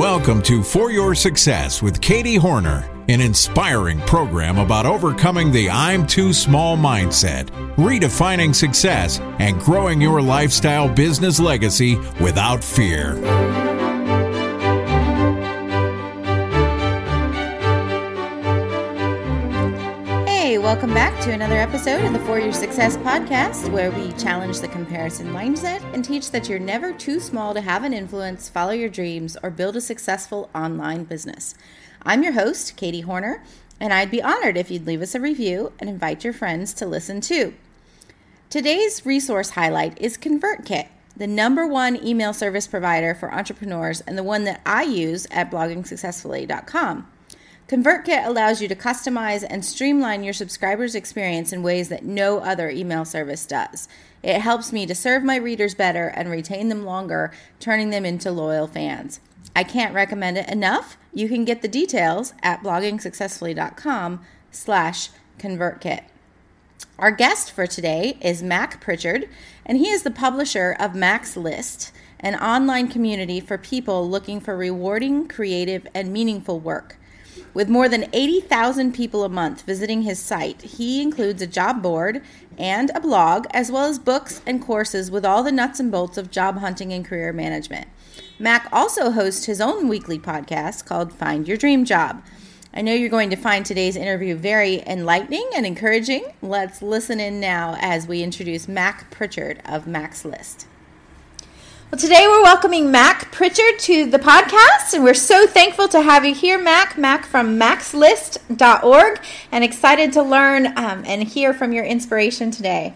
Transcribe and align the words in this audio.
Welcome 0.00 0.40
to 0.44 0.62
For 0.62 0.90
Your 0.90 1.14
Success 1.14 1.82
with 1.82 2.00
Katie 2.00 2.36
Horner, 2.36 2.90
an 3.10 3.20
inspiring 3.20 4.00
program 4.00 4.56
about 4.56 4.86
overcoming 4.86 5.52
the 5.52 5.68
I'm 5.68 6.06
too 6.06 6.32
small 6.32 6.74
mindset, 6.74 7.50
redefining 7.76 8.54
success, 8.54 9.20
and 9.40 9.60
growing 9.60 10.00
your 10.00 10.22
lifestyle 10.22 10.88
business 10.88 11.38
legacy 11.38 11.96
without 12.18 12.64
fear. 12.64 13.59
Welcome 20.70 20.94
back 20.94 21.20
to 21.20 21.32
another 21.32 21.56
episode 21.56 22.04
of 22.04 22.12
the 22.12 22.18
For 22.20 22.38
Your 22.38 22.52
Success 22.52 22.96
podcast, 22.98 23.68
where 23.72 23.90
we 23.90 24.12
challenge 24.12 24.60
the 24.60 24.68
comparison 24.68 25.26
mindset 25.26 25.82
and 25.92 26.04
teach 26.04 26.30
that 26.30 26.48
you're 26.48 26.60
never 26.60 26.92
too 26.92 27.18
small 27.18 27.52
to 27.54 27.60
have 27.60 27.82
an 27.82 27.92
influence, 27.92 28.48
follow 28.48 28.70
your 28.70 28.88
dreams, 28.88 29.36
or 29.42 29.50
build 29.50 29.74
a 29.74 29.80
successful 29.80 30.48
online 30.54 31.02
business. 31.02 31.56
I'm 32.04 32.22
your 32.22 32.34
host, 32.34 32.76
Katie 32.76 33.00
Horner, 33.00 33.42
and 33.80 33.92
I'd 33.92 34.12
be 34.12 34.22
honored 34.22 34.56
if 34.56 34.70
you'd 34.70 34.86
leave 34.86 35.02
us 35.02 35.16
a 35.16 35.20
review 35.20 35.72
and 35.80 35.90
invite 35.90 36.22
your 36.22 36.32
friends 36.32 36.72
to 36.74 36.86
listen 36.86 37.20
too. 37.20 37.52
Today's 38.48 39.04
resource 39.04 39.50
highlight 39.50 40.00
is 40.00 40.16
ConvertKit, 40.16 40.86
the 41.16 41.26
number 41.26 41.66
one 41.66 41.96
email 41.96 42.32
service 42.32 42.68
provider 42.68 43.12
for 43.12 43.34
entrepreneurs 43.34 44.02
and 44.02 44.16
the 44.16 44.22
one 44.22 44.44
that 44.44 44.60
I 44.64 44.84
use 44.84 45.26
at 45.32 45.50
bloggingsuccessfully.com. 45.50 47.08
ConvertKit 47.70 48.26
allows 48.26 48.60
you 48.60 48.66
to 48.66 48.74
customize 48.74 49.46
and 49.48 49.64
streamline 49.64 50.24
your 50.24 50.32
subscribers' 50.32 50.96
experience 50.96 51.52
in 51.52 51.62
ways 51.62 51.88
that 51.88 52.04
no 52.04 52.40
other 52.40 52.68
email 52.68 53.04
service 53.04 53.46
does. 53.46 53.86
It 54.24 54.40
helps 54.40 54.72
me 54.72 54.86
to 54.86 54.94
serve 54.96 55.22
my 55.22 55.36
readers 55.36 55.76
better 55.76 56.08
and 56.08 56.28
retain 56.28 56.68
them 56.68 56.84
longer, 56.84 57.30
turning 57.60 57.90
them 57.90 58.04
into 58.04 58.32
loyal 58.32 58.66
fans. 58.66 59.20
I 59.54 59.62
can't 59.62 59.94
recommend 59.94 60.36
it 60.36 60.48
enough. 60.48 60.96
You 61.14 61.28
can 61.28 61.44
get 61.44 61.62
the 61.62 61.68
details 61.68 62.32
at 62.42 62.60
bloggingsuccessfully.com 62.64 64.20
slash 64.50 65.10
ConvertKit. 65.38 66.02
Our 66.98 67.12
guest 67.12 67.52
for 67.52 67.68
today 67.68 68.18
is 68.20 68.42
Mac 68.42 68.80
Pritchard, 68.80 69.28
and 69.64 69.78
he 69.78 69.90
is 69.90 70.02
the 70.02 70.10
publisher 70.10 70.74
of 70.80 70.96
Mac's 70.96 71.36
List, 71.36 71.92
an 72.18 72.34
online 72.34 72.88
community 72.88 73.38
for 73.38 73.56
people 73.56 74.10
looking 74.10 74.40
for 74.40 74.56
rewarding, 74.56 75.28
creative, 75.28 75.86
and 75.94 76.12
meaningful 76.12 76.58
work. 76.58 76.96
With 77.52 77.68
more 77.68 77.88
than 77.88 78.08
80,000 78.12 78.94
people 78.94 79.24
a 79.24 79.28
month 79.28 79.62
visiting 79.62 80.02
his 80.02 80.20
site, 80.20 80.62
he 80.62 81.02
includes 81.02 81.42
a 81.42 81.48
job 81.48 81.82
board 81.82 82.22
and 82.56 82.90
a 82.94 83.00
blog, 83.00 83.46
as 83.50 83.72
well 83.72 83.86
as 83.86 83.98
books 83.98 84.40
and 84.46 84.62
courses 84.62 85.10
with 85.10 85.24
all 85.24 85.42
the 85.42 85.50
nuts 85.50 85.80
and 85.80 85.90
bolts 85.90 86.16
of 86.16 86.30
job 86.30 86.58
hunting 86.58 86.92
and 86.92 87.04
career 87.04 87.32
management. 87.32 87.88
Mac 88.38 88.68
also 88.72 89.10
hosts 89.10 89.46
his 89.46 89.60
own 89.60 89.88
weekly 89.88 90.18
podcast 90.18 90.86
called 90.86 91.12
Find 91.12 91.48
Your 91.48 91.56
Dream 91.56 91.84
Job. 91.84 92.22
I 92.72 92.82
know 92.82 92.94
you're 92.94 93.08
going 93.08 93.30
to 93.30 93.36
find 93.36 93.66
today's 93.66 93.96
interview 93.96 94.36
very 94.36 94.86
enlightening 94.86 95.50
and 95.56 95.66
encouraging. 95.66 96.32
Let's 96.40 96.82
listen 96.82 97.18
in 97.18 97.40
now 97.40 97.76
as 97.80 98.06
we 98.06 98.22
introduce 98.22 98.68
Mac 98.68 99.10
Pritchard 99.10 99.60
of 99.64 99.88
Mac's 99.88 100.24
List. 100.24 100.68
Well, 101.90 101.98
today 101.98 102.28
we're 102.28 102.44
welcoming 102.44 102.92
Mac 102.92 103.32
Pritchard 103.32 103.80
to 103.80 104.08
the 104.08 104.20
podcast, 104.20 104.94
and 104.94 105.02
we're 105.02 105.12
so 105.12 105.48
thankful 105.48 105.88
to 105.88 106.00
have 106.00 106.24
you 106.24 106.32
here, 106.32 106.56
Mac. 106.56 106.96
Mac 106.96 107.26
from 107.26 107.58
macslist.org, 107.58 109.20
and 109.50 109.64
excited 109.64 110.12
to 110.12 110.22
learn 110.22 110.68
um, 110.78 111.02
and 111.04 111.24
hear 111.24 111.52
from 111.52 111.72
your 111.72 111.84
inspiration 111.84 112.52
today. 112.52 112.94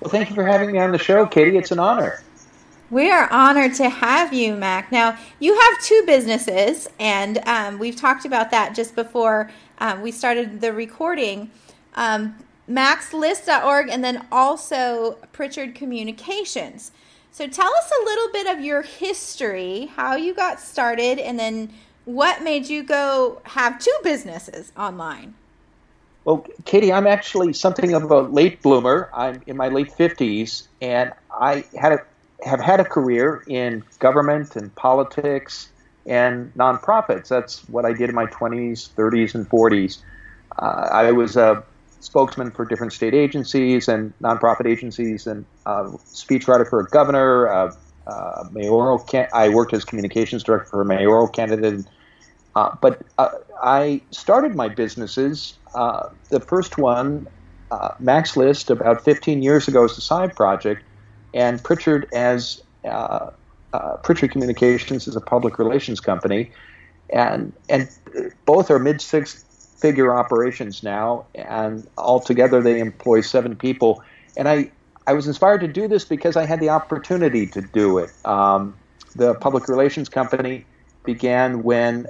Well, 0.00 0.10
thank 0.10 0.30
you 0.30 0.34
for 0.34 0.46
having 0.46 0.72
me 0.72 0.78
on 0.78 0.90
the 0.90 0.96
show, 0.96 1.26
Katie. 1.26 1.58
It's 1.58 1.70
an 1.70 1.78
honor. 1.78 2.22
We 2.88 3.10
are 3.10 3.30
honored 3.30 3.74
to 3.74 3.90
have 3.90 4.32
you, 4.32 4.56
Mac. 4.56 4.90
Now, 4.90 5.18
you 5.38 5.54
have 5.54 5.82
two 5.82 6.02
businesses, 6.06 6.88
and 6.98 7.46
um, 7.46 7.78
we've 7.78 7.96
talked 7.96 8.24
about 8.24 8.52
that 8.52 8.74
just 8.74 8.94
before 8.94 9.50
um, 9.80 10.00
we 10.00 10.12
started 10.12 10.62
the 10.62 10.72
recording. 10.72 11.50
Um, 11.94 12.36
macslist.org, 12.70 13.90
and 13.90 14.02
then 14.02 14.26
also 14.32 15.18
Pritchard 15.32 15.74
Communications. 15.74 16.90
So 17.34 17.48
tell 17.48 17.66
us 17.66 17.90
a 18.00 18.04
little 18.04 18.28
bit 18.32 18.46
of 18.46 18.64
your 18.64 18.82
history, 18.82 19.90
how 19.96 20.14
you 20.14 20.34
got 20.34 20.60
started, 20.60 21.18
and 21.18 21.36
then 21.36 21.68
what 22.04 22.44
made 22.44 22.68
you 22.68 22.84
go 22.84 23.42
have 23.42 23.80
two 23.80 23.96
businesses 24.04 24.70
online. 24.78 25.34
Well, 26.24 26.46
Katie, 26.64 26.92
I'm 26.92 27.08
actually 27.08 27.52
something 27.52 27.92
of 27.92 28.08
a 28.08 28.20
late 28.20 28.62
bloomer. 28.62 29.10
I'm 29.12 29.42
in 29.48 29.56
my 29.56 29.66
late 29.66 29.90
50s, 29.90 30.68
and 30.80 31.12
I 31.32 31.64
had 31.76 31.94
a, 31.94 31.98
have 32.46 32.60
had 32.60 32.78
a 32.78 32.84
career 32.84 33.42
in 33.48 33.82
government 33.98 34.54
and 34.54 34.72
politics 34.76 35.70
and 36.06 36.54
nonprofits. 36.54 37.26
That's 37.26 37.68
what 37.68 37.84
I 37.84 37.94
did 37.94 38.10
in 38.10 38.14
my 38.14 38.26
20s, 38.26 38.90
30s, 38.90 39.34
and 39.34 39.50
40s. 39.50 39.98
Uh, 40.56 40.88
I 40.92 41.10
was 41.10 41.36
a 41.36 41.64
spokesman 42.04 42.50
for 42.50 42.64
different 42.66 42.92
state 42.92 43.14
agencies 43.14 43.88
and 43.88 44.12
nonprofit 44.22 44.66
agencies, 44.66 45.26
and 45.26 45.46
uh, 45.66 45.84
speechwriter 46.12 46.68
for 46.68 46.80
a 46.80 46.84
governor, 46.84 47.48
uh, 47.48 47.72
uh, 48.06 48.44
mayoral. 48.52 48.98
Can- 48.98 49.28
I 49.32 49.48
worked 49.48 49.72
as 49.72 49.84
communications 49.84 50.42
director 50.44 50.68
for 50.68 50.82
a 50.82 50.84
mayoral 50.84 51.28
candidate. 51.28 51.86
Uh, 52.54 52.76
but 52.80 53.02
uh, 53.18 53.30
I 53.62 54.02
started 54.10 54.54
my 54.54 54.68
businesses. 54.68 55.58
Uh, 55.74 56.08
the 56.30 56.40
first 56.40 56.78
one, 56.78 57.26
Mac's 57.98 58.36
List, 58.36 58.70
about 58.70 59.02
15 59.04 59.42
years 59.42 59.66
ago, 59.66 59.84
as 59.84 59.98
a 59.98 60.00
side 60.00 60.36
project, 60.36 60.84
and 61.32 61.60
Pritchard 61.64 62.06
as 62.12 62.60
Pritchard 64.04 64.30
Communications 64.30 65.08
is 65.08 65.16
a 65.16 65.20
public 65.20 65.58
relations 65.58 66.00
company, 66.00 66.52
and 67.12 67.52
and 67.68 67.88
both 68.44 68.70
are 68.70 68.78
mid 68.78 69.00
six 69.00 69.43
figure 69.84 70.16
operations 70.16 70.82
now, 70.82 71.26
and 71.34 71.86
altogether 71.98 72.62
they 72.62 72.80
employ 72.80 73.20
seven 73.20 73.54
people. 73.54 74.02
And 74.34 74.48
I, 74.48 74.70
I 75.06 75.12
was 75.12 75.26
inspired 75.26 75.60
to 75.60 75.68
do 75.68 75.88
this 75.88 76.06
because 76.06 76.38
I 76.38 76.46
had 76.46 76.58
the 76.58 76.70
opportunity 76.70 77.46
to 77.48 77.60
do 77.60 77.98
it. 77.98 78.10
Um, 78.24 78.74
the 79.14 79.34
public 79.34 79.68
relations 79.68 80.08
company 80.08 80.64
began 81.04 81.62
when 81.62 82.06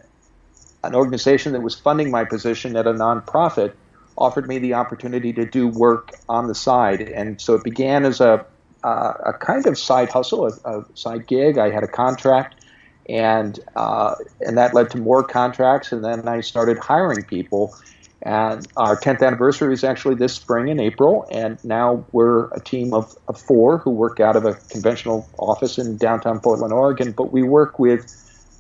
an 0.85 0.95
organization 0.95 1.51
that 1.55 1.62
was 1.62 1.75
funding 1.75 2.12
my 2.12 2.25
position 2.25 2.77
at 2.77 2.87
a 2.87 2.93
nonprofit 2.93 3.73
offered 4.17 4.47
me 4.47 4.61
the 4.61 4.75
opportunity 4.75 5.33
to 5.33 5.45
do 5.45 5.67
work 5.67 6.12
on 6.29 6.47
the 6.47 6.55
side. 6.55 7.01
And 7.01 7.41
so 7.41 7.55
it 7.55 7.65
began 7.65 8.05
as 8.05 8.21
a, 8.21 8.47
uh, 8.85 9.12
a 9.27 9.33
kind 9.33 9.67
of 9.67 9.77
side 9.77 10.11
hustle, 10.11 10.47
a, 10.47 10.79
a, 10.79 10.85
side 10.95 11.27
gig. 11.27 11.59
I 11.59 11.71
had 11.71 11.83
a 11.83 11.89
contract 11.89 12.63
and 13.09 13.59
uh, 13.76 14.15
and 14.41 14.56
that 14.59 14.75
led 14.75 14.91
to 14.91 14.98
more 14.98 15.22
contracts. 15.22 15.92
And 15.92 16.04
then 16.04 16.28
I 16.28 16.41
started 16.41 16.78
hiring 16.78 17.25
people. 17.25 17.75
And 18.22 18.66
our 18.78 18.97
10th 18.97 19.22
anniversary 19.22 19.75
is 19.75 19.84
actually 19.84 20.15
this 20.15 20.32
spring 20.32 20.69
in 20.69 20.81
April, 20.81 21.26
and 21.31 21.62
now 21.62 22.06
we're 22.12 22.47
a 22.53 22.60
team 22.60 22.94
of, 22.94 23.14
of 23.28 23.38
four 23.38 23.76
who 23.76 23.91
work 23.91 24.19
out 24.19 24.34
of 24.34 24.47
a 24.47 24.54
conventional 24.70 25.28
office 25.38 25.76
in 25.76 25.98
downtown 25.98 26.41
Portland, 26.41 26.72
Oregon. 26.72 27.12
But 27.12 27.32
we 27.32 27.43
work 27.43 27.78
with 27.78 28.10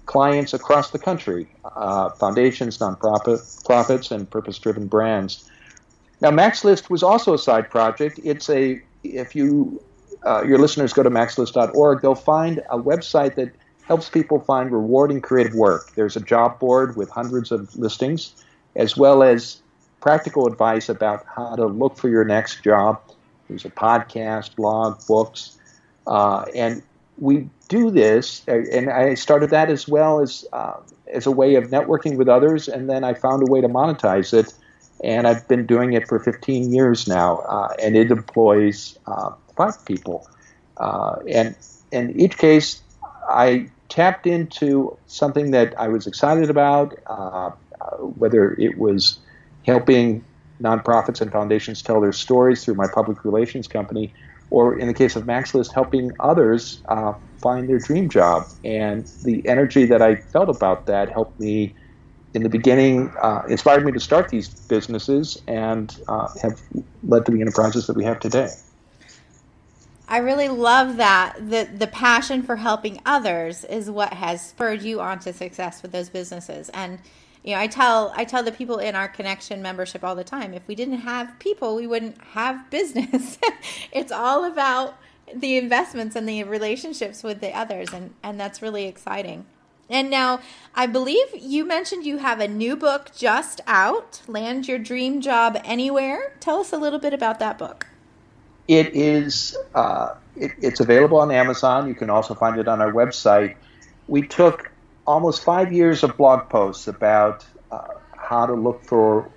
clients 0.04 0.52
across 0.52 0.90
the 0.90 0.98
country, 0.98 1.46
uh, 1.64 2.10
foundations, 2.10 2.76
nonprofit, 2.76 3.64
profits, 3.64 4.10
and 4.10 4.28
purpose-driven 4.28 4.86
brands. 4.86 5.48
Now, 6.20 6.30
Mac's 6.30 6.62
List 6.62 6.90
was 6.90 7.02
also 7.02 7.32
a 7.32 7.38
side 7.38 7.70
project. 7.70 8.20
It's 8.22 8.50
a 8.50 8.82
if 9.02 9.34
you 9.34 9.82
uh, 10.24 10.42
your 10.42 10.58
listeners 10.58 10.92
go 10.92 11.02
to 11.02 11.10
macslist.org, 11.10 12.02
they'll 12.02 12.14
find 12.14 12.58
a 12.70 12.78
website 12.78 13.34
that 13.36 13.50
helps 13.86 14.08
people 14.08 14.40
find 14.40 14.70
rewarding 14.70 15.20
creative 15.20 15.54
work. 15.54 15.92
There's 15.94 16.16
a 16.16 16.20
job 16.20 16.58
board 16.58 16.96
with 16.96 17.10
hundreds 17.10 17.52
of 17.52 17.74
listings, 17.76 18.34
as 18.76 18.96
well 18.96 19.22
as 19.22 19.60
practical 20.00 20.46
advice 20.46 20.88
about 20.88 21.24
how 21.34 21.56
to 21.56 21.66
look 21.66 21.96
for 21.96 22.08
your 22.08 22.24
next 22.24 22.62
job. 22.62 23.00
There's 23.48 23.64
a 23.64 23.70
podcast, 23.70 24.56
blog, 24.56 25.06
books, 25.06 25.58
uh, 26.06 26.44
and 26.54 26.82
we 27.18 27.48
do 27.68 27.90
this. 27.90 28.42
And 28.46 28.90
I 28.90 29.14
started 29.14 29.50
that 29.50 29.70
as 29.70 29.86
well 29.86 30.20
as 30.20 30.44
uh, 30.52 30.74
as 31.12 31.26
a 31.26 31.30
way 31.30 31.54
of 31.54 31.64
networking 31.64 32.16
with 32.16 32.28
others, 32.28 32.68
and 32.68 32.88
then 32.88 33.04
I 33.04 33.14
found 33.14 33.46
a 33.46 33.50
way 33.50 33.60
to 33.60 33.68
monetize 33.68 34.32
it. 34.32 34.52
And 35.02 35.26
I've 35.26 35.46
been 35.48 35.66
doing 35.66 35.92
it 35.92 36.08
for 36.08 36.18
15 36.18 36.72
years 36.72 37.06
now, 37.06 37.38
uh, 37.40 37.74
and 37.82 37.96
it 37.96 38.10
employs 38.10 38.98
uh, 39.06 39.32
five 39.56 39.84
people. 39.84 40.26
Uh, 40.78 41.16
and 41.28 41.54
in 41.92 42.18
each 42.18 42.38
case, 42.38 42.80
I 43.28 43.68
tapped 43.94 44.26
into 44.26 44.98
something 45.06 45.52
that 45.52 45.72
I 45.78 45.86
was 45.86 46.08
excited 46.08 46.50
about, 46.50 46.94
uh, 47.06 47.50
whether 48.00 48.54
it 48.54 48.76
was 48.76 49.20
helping 49.64 50.24
nonprofits 50.60 51.20
and 51.20 51.30
foundations 51.30 51.80
tell 51.80 52.00
their 52.00 52.12
stories 52.12 52.64
through 52.64 52.74
my 52.74 52.88
public 52.92 53.24
relations 53.24 53.68
company, 53.68 54.12
or 54.50 54.76
in 54.76 54.88
the 54.88 54.94
case 54.94 55.14
of 55.14 55.26
Mac's 55.26 55.54
List, 55.54 55.72
helping 55.74 56.10
others 56.18 56.82
uh, 56.88 57.12
find 57.40 57.68
their 57.68 57.78
dream 57.78 58.08
job. 58.08 58.42
And 58.64 59.06
the 59.22 59.46
energy 59.46 59.86
that 59.86 60.02
I 60.02 60.16
felt 60.16 60.48
about 60.48 60.86
that 60.86 61.12
helped 61.12 61.38
me 61.38 61.76
in 62.34 62.42
the 62.42 62.48
beginning, 62.48 63.12
uh, 63.22 63.42
inspired 63.48 63.84
me 63.84 63.92
to 63.92 64.00
start 64.00 64.28
these 64.28 64.48
businesses 64.68 65.40
and 65.46 65.94
uh, 66.08 66.26
have 66.42 66.60
led 67.04 67.24
to 67.26 67.32
the 67.32 67.40
enterprises 67.40 67.86
that 67.86 67.96
we 67.96 68.02
have 68.02 68.18
today. 68.18 68.48
I 70.06 70.18
really 70.18 70.48
love 70.48 70.98
that 70.98 71.36
the 71.38 71.68
the 71.76 71.86
passion 71.86 72.42
for 72.42 72.56
helping 72.56 73.00
others 73.06 73.64
is 73.64 73.90
what 73.90 74.12
has 74.12 74.46
spurred 74.46 74.82
you 74.82 75.00
on 75.00 75.18
to 75.20 75.32
success 75.32 75.82
with 75.82 75.92
those 75.92 76.10
businesses. 76.10 76.68
And 76.70 76.98
you 77.42 77.54
know, 77.54 77.60
I 77.60 77.66
tell 77.66 78.12
I 78.16 78.24
tell 78.24 78.42
the 78.42 78.52
people 78.52 78.78
in 78.78 78.94
our 78.94 79.08
connection 79.08 79.62
membership 79.62 80.04
all 80.04 80.14
the 80.14 80.24
time, 80.24 80.52
if 80.52 80.66
we 80.68 80.74
didn't 80.74 80.98
have 81.00 81.38
people, 81.38 81.74
we 81.76 81.86
wouldn't 81.86 82.22
have 82.32 82.70
business. 82.70 83.38
it's 83.92 84.12
all 84.12 84.44
about 84.44 84.96
the 85.34 85.56
investments 85.56 86.16
and 86.16 86.28
the 86.28 86.44
relationships 86.44 87.22
with 87.22 87.40
the 87.40 87.56
others 87.56 87.88
and 87.92 88.12
and 88.22 88.38
that's 88.38 88.60
really 88.60 88.84
exciting. 88.84 89.46
And 89.90 90.08
now, 90.08 90.40
I 90.74 90.86
believe 90.86 91.26
you 91.34 91.66
mentioned 91.66 92.06
you 92.06 92.16
have 92.16 92.40
a 92.40 92.48
new 92.48 92.74
book 92.74 93.10
just 93.14 93.60
out, 93.66 94.22
Land 94.26 94.66
Your 94.66 94.78
Dream 94.78 95.20
Job 95.20 95.60
Anywhere. 95.62 96.32
Tell 96.40 96.60
us 96.60 96.72
a 96.72 96.78
little 96.78 96.98
bit 96.98 97.12
about 97.12 97.38
that 97.40 97.58
book. 97.58 97.86
It 98.68 98.94
is. 98.94 99.56
Uh, 99.74 100.14
it, 100.36 100.52
it's 100.60 100.80
available 100.80 101.18
on 101.18 101.30
Amazon. 101.30 101.88
You 101.88 101.94
can 101.94 102.10
also 102.10 102.34
find 102.34 102.58
it 102.58 102.68
on 102.68 102.80
our 102.80 102.92
website. 102.92 103.56
We 104.08 104.26
took 104.26 104.70
almost 105.06 105.44
five 105.44 105.72
years 105.72 106.02
of 106.02 106.16
blog 106.16 106.48
posts 106.48 106.88
about 106.88 107.44
uh, 107.70 107.86
how 108.16 108.46
to 108.46 108.54
look 108.54 108.82
for 108.84 109.30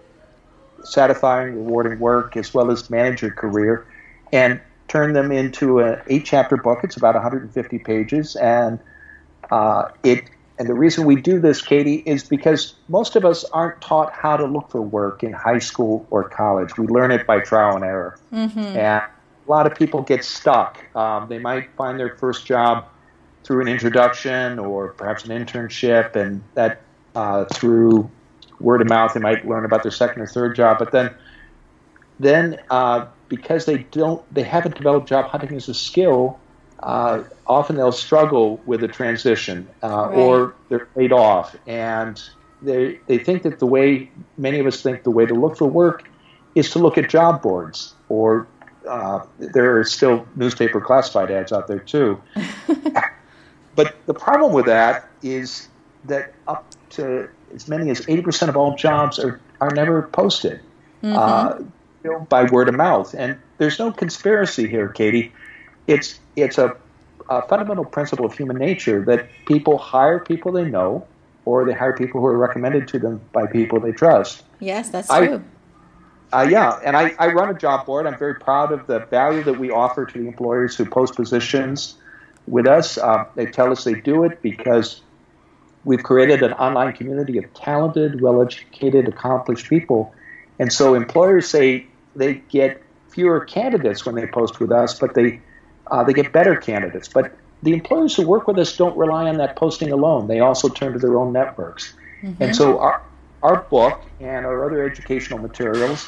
satisfying, 0.84 1.56
rewarding 1.56 2.00
work 2.00 2.38
as 2.38 2.54
well 2.54 2.72
as 2.72 2.90
manage 2.90 3.22
your 3.22 3.32
career, 3.32 3.86
and 4.32 4.60
turned 4.88 5.16
them 5.16 5.32
into 5.32 5.80
an 5.80 6.02
eight-chapter 6.08 6.58
book. 6.58 6.80
It's 6.84 6.96
about 6.96 7.16
150 7.16 7.80
pages, 7.80 8.36
and 8.38 8.80
uh, 9.52 9.90
it 10.04 10.30
and 10.60 10.68
the 10.68 10.74
reason 10.74 11.06
we 11.06 11.16
do 11.16 11.40
this, 11.40 11.62
Katie, 11.62 12.02
is 12.06 12.24
because 12.24 12.74
most 12.90 13.16
of 13.16 13.24
us 13.24 13.44
aren't 13.46 13.80
taught 13.80 14.12
how 14.12 14.38
to 14.38 14.46
look 14.46 14.72
for 14.72 14.82
work 14.82 15.24
in 15.24 15.32
high 15.32 15.60
school 15.60 16.08
or 16.10 16.28
college. 16.28 16.78
We 16.78 16.88
learn 16.88 17.12
it 17.12 17.28
by 17.28 17.42
trial 17.42 17.76
and 17.76 17.86
error. 17.86 18.18
Mm-hmm. 18.34 18.60
And 18.60 19.04
a 19.48 19.52
lot 19.52 19.66
of 19.66 19.78
people 19.78 20.02
get 20.02 20.24
stuck. 20.24 20.84
Um, 20.96 21.30
they 21.30 21.40
might 21.40 21.72
find 21.76 22.00
their 22.00 22.16
first 22.18 22.46
job 22.46 22.88
through 23.44 23.62
an 23.62 23.68
introduction 23.68 24.60
or 24.60 24.90
perhaps 24.90 25.26
an 25.26 25.32
internship, 25.32 26.16
and 26.16 26.44
that 26.56 26.82
uh, 27.16 27.46
through 27.46 28.10
word 28.60 28.82
of 28.82 28.90
mouth, 28.90 29.14
they 29.14 29.20
might 29.20 29.48
learn 29.48 29.66
about 29.66 29.84
their 29.84 29.92
second 29.92 30.22
or 30.22 30.28
third 30.28 30.56
job. 30.56 30.80
But 30.80 30.92
then, 30.92 31.14
then 32.20 32.60
uh, 32.70 33.06
because 33.30 33.66
they 33.66 33.80
don't, 33.92 34.22
they 34.34 34.44
haven't 34.44 34.76
developed 34.76 35.08
job 35.08 35.26
hunting 35.28 35.56
as 35.56 35.70
a 35.70 35.74
skill, 35.74 36.40
uh, 36.82 37.24
often 37.46 37.76
they'll 37.76 37.92
struggle 37.92 38.62
with 38.66 38.84
a 38.84 38.88
transition 38.88 39.68
uh, 39.82 39.88
right. 39.88 40.18
or 40.18 40.56
they're 40.70 40.88
laid 40.96 41.12
off 41.12 41.56
and 41.66 42.22
they, 42.62 43.00
they 43.08 43.18
think 43.18 43.44
that 43.44 43.60
the 43.60 43.66
way 43.66 44.12
many 44.38 44.60
of 44.60 44.68
us 44.68 44.82
think 44.82 45.04
the 45.04 45.12
way 45.12 45.26
to 45.26 45.34
look 45.34 45.58
for 45.58 45.68
work 45.68 46.08
is 46.54 46.70
to 46.72 46.80
look 46.80 46.98
at 46.98 47.10
job 47.10 47.42
boards 47.42 47.96
or 48.10 48.48
uh, 48.88 49.26
there 49.40 49.78
are 49.78 49.84
still 49.84 50.28
newspaper 50.36 50.82
classified 50.82 51.32
ads 51.32 51.52
out 51.52 51.68
there 51.68 51.80
too 51.80 52.22
but 53.76 53.96
the 54.06 54.14
problem 54.14 54.54
with 54.54 54.66
that 54.66 55.10
is 55.22 55.68
that 56.06 56.34
up 56.48 56.66
to 56.90 57.30
as 57.54 57.68
many 57.68 57.90
as 57.90 58.02
80% 58.02 58.50
of 58.50 58.58
all 58.58 58.76
jobs 58.76 59.20
are, 59.20 59.40
are 59.62 59.72
never 59.72 60.04
posted 60.04 60.62
mm-hmm. 61.04 61.16
Uh, 61.16 61.60
you 62.04 62.12
know, 62.12 62.20
by 62.22 62.44
word 62.44 62.70
of 62.70 62.76
mouth 62.76 63.14
and 63.14 63.38
there's 63.58 63.80
no 63.80 63.92
conspiracy 63.92 64.68
here 64.68 64.88
katie 64.88 65.32
it's 65.88 66.20
it's 66.36 66.58
a, 66.58 66.76
a, 67.30 67.42
fundamental 67.48 67.86
principle 67.86 68.26
of 68.26 68.38
human 68.38 68.58
nature 68.58 69.04
that 69.06 69.28
people 69.46 69.78
hire 69.78 70.20
people 70.20 70.52
they 70.52 70.66
know, 70.66 71.08
or 71.46 71.66
they 71.66 71.74
hire 71.74 71.94
people 71.94 72.22
who 72.22 72.28
are 72.28 72.38
recommended 72.38 72.88
to 72.90 73.00
them 73.00 73.22
by 73.32 73.48
people 73.48 73.80
they 73.80 73.92
trust. 73.92 74.44
Yes, 74.60 74.90
that's 74.90 75.08
true. 75.08 75.44
Uh, 76.34 76.46
yeah, 76.50 76.80
and 76.84 76.98
I, 76.98 77.16
I 77.20 77.28
run 77.28 77.50
a 77.50 77.58
job 77.58 77.86
board. 77.86 78.06
I'm 78.06 78.18
very 78.18 78.36
proud 78.36 78.72
of 78.72 78.86
the 78.88 79.00
value 79.00 79.44
that 79.44 79.58
we 79.58 79.72
offer 79.72 80.06
to 80.06 80.14
the 80.14 80.28
employers 80.28 80.76
who 80.76 80.86
post 80.86 81.16
positions 81.16 81.96
with 82.48 82.68
us. 82.68 82.98
Uh, 82.98 83.26
they 83.36 83.46
tell 83.46 83.72
us 83.72 83.84
they 83.86 83.94
do 83.94 84.24
it 84.24 84.42
because 84.42 85.02
we've 85.86 86.04
created 86.04 86.44
an 86.44 86.54
online 86.54 86.94
community 86.94 87.38
of 87.38 87.54
talented, 87.54 88.20
well 88.20 88.42
educated, 88.42 89.08
accomplished 89.08 89.70
people. 89.70 90.14
And 90.60 90.72
so 90.72 90.96
employers 90.96 91.48
say 91.48 91.88
they 92.16 92.36
get 92.50 92.82
fewer 93.10 93.40
candidates 93.46 94.06
when 94.06 94.16
they 94.16 94.28
post 94.28 94.60
with 94.60 94.72
us, 94.72 95.00
but 95.00 95.14
they 95.14 95.40
uh, 95.90 96.04
they 96.04 96.14
get 96.14 96.34
better 96.34 96.56
candidates. 96.56 97.08
But 97.08 97.34
the 97.64 97.74
employers 97.74 98.16
who 98.16 98.28
work 98.28 98.48
with 98.48 98.60
us 98.60 98.76
don't 98.76 98.98
rely 98.98 99.30
on 99.30 99.38
that 99.38 99.56
posting 99.56 99.92
alone. 99.92 100.28
They 100.28 100.42
also 100.42 100.68
turn 100.68 100.94
to 100.94 101.00
their 101.00 101.18
own 101.18 101.32
networks. 101.32 101.94
Mm-hmm. 102.22 102.44
And 102.44 102.56
so 102.56 102.80
our, 102.80 103.02
our 103.44 103.62
book 103.64 104.02
and 104.20 104.46
our 104.46 104.66
other 104.66 104.84
educational 104.84 105.40
materials, 105.40 106.08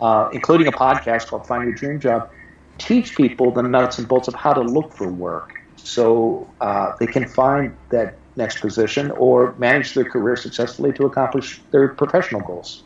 uh, 0.00 0.28
including 0.32 0.66
a 0.66 0.72
podcast 0.72 1.26
called 1.28 1.46
Find 1.46 1.64
Your 1.64 1.74
Dream 1.74 2.00
Job, 2.00 2.30
teach 2.78 3.16
people 3.16 3.50
the 3.50 3.62
nuts 3.62 3.98
and 3.98 4.08
bolts 4.08 4.28
of 4.28 4.34
how 4.34 4.52
to 4.52 4.62
look 4.62 4.92
for 4.92 5.08
work 5.10 5.54
so 5.76 6.48
uh, 6.60 6.92
they 6.98 7.06
can 7.06 7.26
find 7.26 7.76
that 7.90 8.16
next 8.36 8.60
position 8.60 9.10
or 9.12 9.54
manage 9.58 9.94
their 9.94 10.04
career 10.04 10.36
successfully 10.36 10.92
to 10.94 11.04
accomplish 11.04 11.60
their 11.70 11.88
professional 11.88 12.40
goals. 12.40 12.82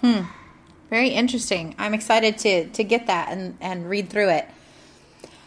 Hmm. 0.00 0.22
Very 0.90 1.08
interesting. 1.08 1.74
I'm 1.78 1.94
excited 1.94 2.36
to, 2.38 2.66
to 2.68 2.84
get 2.84 3.06
that 3.06 3.30
and, 3.30 3.56
and 3.60 3.88
read 3.88 4.10
through 4.10 4.28
it. 4.28 4.46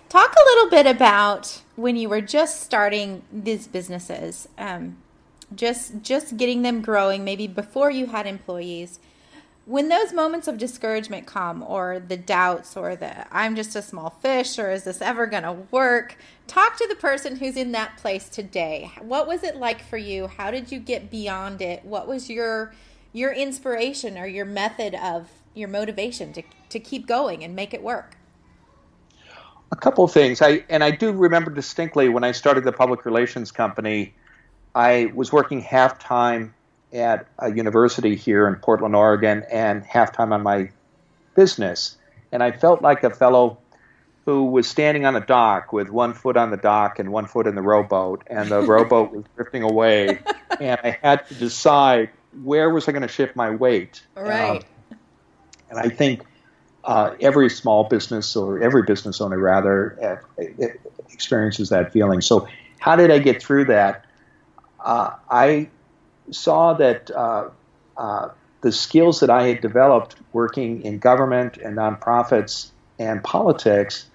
Talk 0.10 0.34
a 0.34 0.50
little 0.50 0.70
bit 0.70 0.88
about 0.88 1.62
when 1.76 1.96
you 1.96 2.10
were 2.10 2.22
just 2.22 2.64
starting 2.64 3.22
these 3.32 3.68
businesses, 3.68 4.48
um, 4.58 4.98
just 5.56 6.02
just 6.02 6.38
getting 6.38 6.62
them 6.62 6.82
growing, 6.82 7.24
maybe 7.24 7.48
before 7.48 7.92
you 7.92 8.08
had 8.08 8.28
employees. 8.28 9.00
When 9.66 9.90
those 9.90 10.14
moments 10.14 10.48
of 10.48 10.60
discouragement 10.60 11.26
come, 11.26 11.64
or 11.64 12.00
the 12.00 12.18
doubts, 12.18 12.78
or 12.78 12.96
the 12.96 13.26
I'm 13.36 13.56
just 13.56 13.76
a 13.76 13.82
small 13.82 14.12
fish, 14.12 14.60
or 14.60 14.72
is 14.72 14.84
this 14.84 15.02
ever 15.02 15.26
going 15.26 15.44
to 15.44 15.54
work? 15.72 16.18
Talk 16.46 16.78
to 16.78 16.88
the 16.88 16.96
person 16.96 17.38
who's 17.38 17.58
in 17.58 17.72
that 17.72 17.98
place 17.98 18.30
today. 18.30 18.92
What 19.02 19.28
was 19.28 19.44
it 19.44 19.56
like 19.56 19.84
for 19.84 19.98
you? 19.98 20.28
How 20.28 20.52
did 20.52 20.72
you 20.72 20.80
get 20.80 21.10
beyond 21.10 21.62
it? 21.62 21.84
What 21.84 22.08
was 22.08 22.30
your 22.30 22.74
your 23.12 23.32
inspiration 23.32 24.18
or 24.18 24.28
your 24.28 24.46
method 24.46 24.94
of 24.94 25.30
your 25.56 25.70
motivation 25.70 26.34
to, 26.34 26.44
to 26.70 26.80
keep 26.80 27.08
going 27.08 27.44
and 27.44 27.56
make 27.56 27.74
it 27.74 27.82
work? 27.82 28.18
A 29.72 29.76
couple 29.76 30.04
of 30.04 30.12
things. 30.12 30.42
I 30.42 30.64
and 30.70 30.84
I 30.84 30.92
do 30.92 31.12
remember 31.12 31.50
distinctly 31.50 32.08
when 32.08 32.24
I 32.24 32.34
started 32.34 32.66
the 32.66 32.72
public 32.72 33.04
relations 33.04 33.52
company, 33.52 34.14
I 34.76 35.12
was 35.16 35.32
working 35.32 35.62
half 35.62 35.98
time 35.98 36.54
at 36.94 37.28
a 37.40 37.52
university 37.52 38.16
here 38.16 38.48
in 38.48 38.56
Portland, 38.56 38.96
Oregon, 38.96 39.44
and 39.50 39.84
half 39.84 40.12
time 40.12 40.34
on 40.34 40.44
my 40.44 40.70
business. 41.36 41.98
And 42.32 42.44
I 42.44 42.52
felt 42.52 42.82
like 42.82 43.04
a 43.04 43.10
fellow 43.10 43.58
who 44.26 44.46
was 44.46 44.68
standing 44.68 45.06
on 45.06 45.16
a 45.16 45.26
dock 45.26 45.72
with 45.72 45.90
one 45.90 46.14
foot 46.14 46.36
on 46.36 46.52
the 46.52 46.58
dock 46.58 47.00
and 47.00 47.12
one 47.12 47.26
foot 47.26 47.48
in 47.48 47.56
the 47.56 47.62
rowboat, 47.62 48.24
and 48.28 48.50
the 48.50 48.62
rowboat 48.68 49.12
was 49.12 49.24
drifting 49.36 49.64
away, 49.64 50.20
and 50.60 50.80
I 50.84 50.98
had 51.02 51.28
to 51.28 51.36
decide 51.36 52.10
where 52.44 52.70
was 52.70 52.88
I 52.90 52.92
going 52.92 53.04
to 53.04 53.08
shift 53.08 53.36
my 53.36 53.52
weight. 53.52 54.02
Right. 54.16 54.66
Um, 54.92 54.98
and 55.70 55.80
I 55.80 55.90
think 55.90 56.24
uh, 56.84 57.16
every 57.22 57.50
small 57.50 57.86
business 57.86 58.36
or 58.36 58.62
every 58.62 58.84
business 58.84 59.22
owner 59.22 59.38
rather 59.38 60.22
uh, 60.38 60.66
experiences 61.12 61.70
that 61.70 61.94
feeling. 61.94 62.22
So, 62.22 62.48
how 62.80 62.96
did 62.96 63.12
I 63.12 63.20
get 63.20 63.42
through 63.42 63.66
that? 63.66 64.05
Uh, 64.86 65.16
I 65.30 65.70
saw 66.30 66.74
that 66.74 67.10
uh, 67.10 67.50
uh, 67.98 68.30
the 68.62 68.72
skills 68.72 69.20
that 69.22 69.32
I 69.32 69.48
had 69.48 69.62
developed 69.62 70.16
working 70.32 70.84
in 70.84 71.00
government 71.00 71.58
and 71.58 71.76
nonprofits 71.76 72.70
and 73.00 73.24
politics 73.24 74.06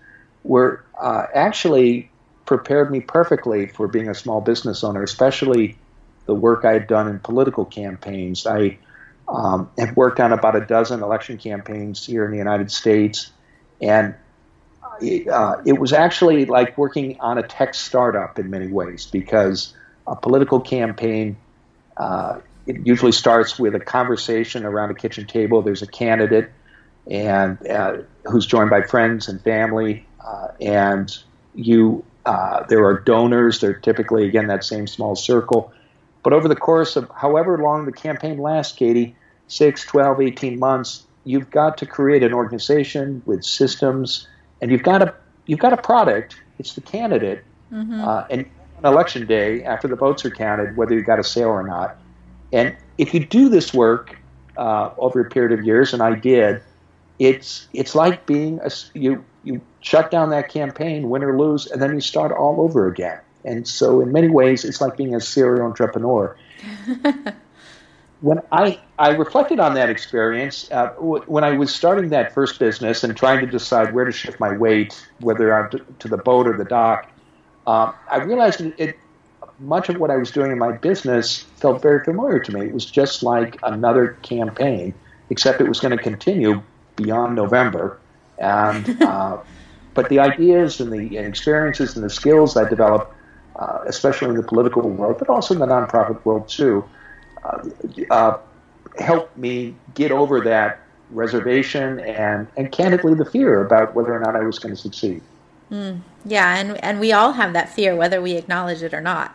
were 0.44 0.84
uh, 0.98 1.26
actually 1.34 2.08
prepared 2.46 2.90
me 2.90 3.00
perfectly 3.00 3.66
for 3.66 3.88
being 3.88 4.08
a 4.08 4.14
small 4.14 4.40
business 4.40 4.84
owner, 4.84 5.02
especially 5.02 5.76
the 6.26 6.34
work 6.34 6.64
I 6.64 6.72
had 6.72 6.86
done 6.86 7.08
in 7.08 7.18
political 7.18 7.64
campaigns. 7.64 8.46
I 8.46 8.78
um, 9.28 9.70
have 9.76 9.96
worked 9.96 10.20
on 10.20 10.32
about 10.32 10.54
a 10.54 10.60
dozen 10.60 11.02
election 11.02 11.36
campaigns 11.36 12.06
here 12.06 12.24
in 12.24 12.30
the 12.30 12.38
United 12.38 12.70
States, 12.70 13.32
and 13.80 14.14
uh, 15.32 15.56
it 15.64 15.78
was 15.78 15.92
actually 15.92 16.44
like 16.46 16.78
working 16.78 17.18
on 17.20 17.38
a 17.38 17.42
tech 17.42 17.74
startup 17.74 18.38
in 18.38 18.50
many 18.50 18.68
ways 18.68 19.06
because 19.06 19.74
a 20.10 20.16
political 20.16 20.60
campaign 20.60 21.38
uh, 21.96 22.40
it 22.66 22.86
usually 22.86 23.12
starts 23.12 23.58
with 23.58 23.74
a 23.74 23.80
conversation 23.80 24.64
around 24.64 24.90
a 24.90 24.94
kitchen 24.94 25.26
table. 25.26 25.62
There's 25.62 25.82
a 25.82 25.86
candidate 25.86 26.50
and 27.10 27.66
uh, 27.66 27.98
who's 28.24 28.46
joined 28.46 28.70
by 28.70 28.82
friends 28.82 29.28
and 29.28 29.42
family, 29.42 30.06
uh, 30.24 30.48
and 30.60 31.16
you 31.54 32.04
uh, 32.26 32.64
there 32.68 32.84
are 32.84 33.00
donors. 33.00 33.60
They're 33.60 33.74
typically 33.74 34.26
again 34.26 34.46
that 34.48 34.64
same 34.64 34.86
small 34.86 35.16
circle. 35.16 35.72
But 36.22 36.32
over 36.32 36.48
the 36.48 36.56
course 36.56 36.96
of 36.96 37.10
however 37.14 37.58
long 37.58 37.86
the 37.86 37.92
campaign 37.92 38.38
lasts, 38.38 38.76
Katie, 38.76 39.16
6, 39.48 39.86
12, 39.86 40.20
18 40.20 40.58
months, 40.58 41.06
you've 41.24 41.50
got 41.50 41.78
to 41.78 41.86
create 41.86 42.22
an 42.22 42.34
organization 42.34 43.22
with 43.24 43.42
systems, 43.42 44.28
and 44.60 44.70
you've 44.70 44.82
got 44.82 45.02
a 45.02 45.14
you've 45.46 45.60
got 45.60 45.72
a 45.72 45.78
product. 45.78 46.36
It's 46.58 46.74
the 46.74 46.82
candidate, 46.82 47.42
mm-hmm. 47.72 48.00
uh, 48.00 48.24
and 48.30 48.48
on 48.82 48.92
election 48.92 49.26
day, 49.26 49.62
after 49.62 49.88
the 49.88 49.96
votes 49.96 50.24
are 50.24 50.30
counted, 50.30 50.76
whether 50.76 50.94
you 50.94 51.02
got 51.02 51.18
a 51.18 51.24
sale 51.24 51.48
or 51.48 51.66
not. 51.66 51.98
And 52.52 52.76
if 52.98 53.14
you 53.14 53.24
do 53.24 53.48
this 53.48 53.72
work 53.72 54.16
uh, 54.56 54.90
over 54.98 55.20
a 55.20 55.28
period 55.28 55.58
of 55.58 55.64
years, 55.64 55.92
and 55.92 56.02
I 56.02 56.14
did, 56.14 56.62
it's 57.18 57.68
it's 57.72 57.94
like 57.94 58.26
being 58.26 58.60
a 58.64 58.70
you 58.94 59.24
you 59.42 59.60
shut 59.80 60.10
down 60.10 60.30
that 60.30 60.48
campaign, 60.48 61.08
win 61.08 61.22
or 61.22 61.38
lose, 61.38 61.66
and 61.66 61.80
then 61.80 61.94
you 61.94 62.00
start 62.00 62.32
all 62.32 62.60
over 62.60 62.88
again. 62.88 63.20
And 63.44 63.66
so, 63.66 64.00
in 64.00 64.12
many 64.12 64.28
ways, 64.28 64.64
it's 64.64 64.80
like 64.80 64.96
being 64.96 65.14
a 65.14 65.20
serial 65.20 65.66
entrepreneur. 65.66 66.36
when 68.20 68.40
I, 68.52 68.78
I 68.98 69.10
reflected 69.10 69.60
on 69.60 69.74
that 69.74 69.88
experience, 69.88 70.70
uh, 70.70 70.88
w- 70.96 71.24
when 71.26 71.42
I 71.42 71.52
was 71.52 71.74
starting 71.74 72.10
that 72.10 72.34
first 72.34 72.58
business 72.58 73.02
and 73.02 73.16
trying 73.16 73.40
to 73.40 73.46
decide 73.46 73.94
where 73.94 74.04
to 74.04 74.12
shift 74.12 74.38
my 74.38 74.54
weight, 74.56 75.06
whether 75.20 75.54
I'm 75.54 75.70
to, 75.70 75.78
to 76.00 76.08
the 76.08 76.18
boat 76.18 76.46
or 76.46 76.56
the 76.56 76.66
dock, 76.66 77.09
um, 77.70 77.94
I 78.10 78.16
realized 78.18 78.60
it, 78.60 78.74
it, 78.78 78.98
much 79.60 79.88
of 79.88 79.98
what 79.98 80.10
I 80.10 80.16
was 80.16 80.32
doing 80.32 80.50
in 80.50 80.58
my 80.58 80.72
business 80.72 81.40
felt 81.56 81.80
very 81.80 82.02
familiar 82.02 82.40
to 82.40 82.52
me. 82.52 82.66
It 82.66 82.74
was 82.74 82.84
just 82.84 83.22
like 83.22 83.58
another 83.62 84.18
campaign, 84.22 84.92
except 85.28 85.60
it 85.60 85.68
was 85.68 85.78
going 85.78 85.96
to 85.96 86.02
continue 86.02 86.62
beyond 86.96 87.36
November. 87.36 88.00
And 88.38 89.00
uh, 89.02 89.38
but 89.94 90.08
the 90.08 90.18
ideas 90.18 90.80
and 90.80 90.92
the 90.92 91.16
experiences 91.18 91.94
and 91.94 92.04
the 92.04 92.10
skills 92.10 92.56
I 92.56 92.68
developed, 92.68 93.14
uh, 93.56 93.84
especially 93.86 94.30
in 94.30 94.34
the 94.34 94.42
political 94.42 94.82
world, 94.82 95.16
but 95.18 95.28
also 95.28 95.54
in 95.54 95.60
the 95.60 95.66
nonprofit 95.66 96.24
world 96.24 96.48
too, 96.48 96.84
uh, 97.44 97.68
uh, 98.10 98.38
helped 98.98 99.36
me 99.36 99.76
get 99.94 100.10
over 100.10 100.40
that 100.40 100.80
reservation 101.10 102.00
and, 102.00 102.48
and 102.56 102.72
candidly 102.72 103.14
the 103.14 103.24
fear 103.24 103.64
about 103.64 103.94
whether 103.94 104.12
or 104.12 104.20
not 104.20 104.34
I 104.34 104.40
was 104.40 104.58
going 104.58 104.74
to 104.74 104.80
succeed. 104.80 105.22
Mm, 105.70 106.00
yeah, 106.24 106.56
and 106.56 106.82
and 106.84 106.98
we 106.98 107.12
all 107.12 107.32
have 107.32 107.52
that 107.52 107.68
fear, 107.68 107.94
whether 107.94 108.20
we 108.20 108.32
acknowledge 108.32 108.82
it 108.82 108.92
or 108.92 109.00
not. 109.00 109.34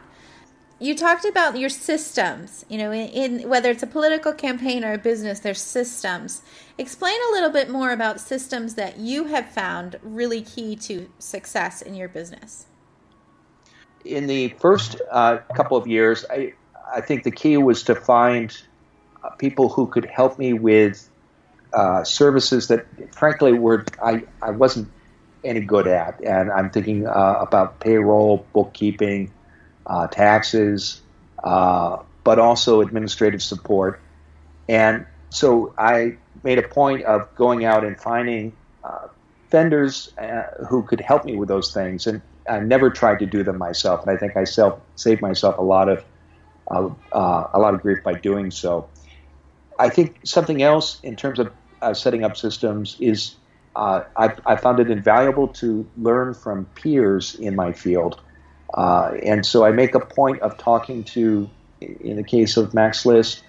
You 0.77 0.93
talked 0.93 1.23
about 1.23 1.57
your 1.57 1.69
systems. 1.69 2.65
You 2.67 2.77
know, 2.77 2.91
in, 2.91 3.07
in 3.07 3.49
whether 3.49 3.71
it's 3.71 3.83
a 3.83 3.87
political 3.87 4.33
campaign 4.33 4.83
or 4.83 4.93
a 4.93 4.97
business, 4.97 5.39
there's 5.39 5.61
systems. 5.61 6.41
Explain 6.77 7.15
a 7.29 7.31
little 7.31 7.49
bit 7.49 7.69
more 7.69 7.91
about 7.91 8.19
systems 8.19 8.75
that 8.75 8.97
you 8.97 9.25
have 9.25 9.49
found 9.49 9.97
really 10.03 10.41
key 10.41 10.75
to 10.75 11.09
success 11.19 11.81
in 11.81 11.95
your 11.95 12.09
business. 12.09 12.65
In 14.03 14.27
the 14.27 14.49
first 14.59 15.01
uh, 15.11 15.37
couple 15.55 15.77
of 15.77 15.87
years, 15.87 16.25
I 16.29 16.53
I 16.93 16.99
think 16.99 17.23
the 17.23 17.31
key 17.31 17.55
was 17.55 17.81
to 17.83 17.95
find 17.95 18.55
uh, 19.23 19.29
people 19.29 19.69
who 19.69 19.87
could 19.87 20.05
help 20.05 20.37
me 20.37 20.51
with 20.51 21.09
uh, 21.73 22.03
services 22.03 22.67
that, 22.67 22.85
frankly, 23.13 23.53
were 23.53 23.85
I, 24.03 24.23
I 24.41 24.51
wasn't 24.51 24.89
any 25.45 25.61
good 25.61 25.87
at. 25.87 26.21
And 26.23 26.51
I'm 26.51 26.69
thinking 26.69 27.07
uh, 27.07 27.37
about 27.39 27.79
payroll, 27.79 28.45
bookkeeping, 28.53 29.31
uh, 29.85 30.07
taxes, 30.07 31.01
uh, 31.43 31.97
but 32.23 32.39
also 32.39 32.81
administrative 32.81 33.41
support. 33.41 34.01
And 34.67 35.05
so 35.29 35.73
I 35.77 36.17
made 36.43 36.57
a 36.57 36.67
point 36.67 37.03
of 37.03 37.33
going 37.35 37.65
out 37.65 37.83
and 37.83 37.99
finding 37.99 38.53
uh, 38.83 39.07
vendors 39.51 40.11
uh, 40.17 40.43
who 40.67 40.83
could 40.83 41.01
help 41.01 41.25
me 41.25 41.35
with 41.35 41.49
those 41.49 41.73
things. 41.73 42.07
And 42.07 42.21
I 42.49 42.59
never 42.59 42.89
tried 42.89 43.19
to 43.19 43.25
do 43.25 43.43
them 43.43 43.57
myself. 43.57 44.01
And 44.01 44.11
I 44.11 44.17
think 44.17 44.35
I 44.35 44.43
self, 44.43 44.79
saved 44.95 45.21
myself 45.21 45.57
a 45.57 45.63
lot 45.63 45.89
of 45.89 46.03
uh, 46.71 46.89
a 47.53 47.59
lot 47.59 47.75
of 47.75 47.81
grief 47.83 47.99
by 48.03 48.15
doing 48.15 48.49
so. 48.49 48.89
I 49.77 49.89
think 49.89 50.17
something 50.23 50.63
else 50.63 50.99
in 51.03 51.15
terms 51.15 51.37
of 51.37 51.51
setting 51.95 52.23
up 52.23 52.35
systems 52.35 52.97
is 52.99 53.35
uh, 53.75 54.03
I, 54.15 54.33
I, 54.45 54.55
found 54.55 54.79
it 54.79 54.89
invaluable 54.89 55.49
to 55.49 55.85
learn 55.97 56.33
from 56.33 56.65
peers 56.75 57.35
in 57.35 57.55
my 57.55 57.73
field. 57.73 58.21
Uh, 58.73 59.13
and 59.21 59.45
so 59.45 59.65
I 59.65 59.71
make 59.71 59.95
a 59.95 59.99
point 59.99 60.41
of 60.41 60.57
talking 60.57 61.03
to, 61.05 61.49
in 61.81 62.15
the 62.15 62.23
case 62.23 62.57
of 62.57 62.73
Mac's 62.73 63.05
List, 63.05 63.43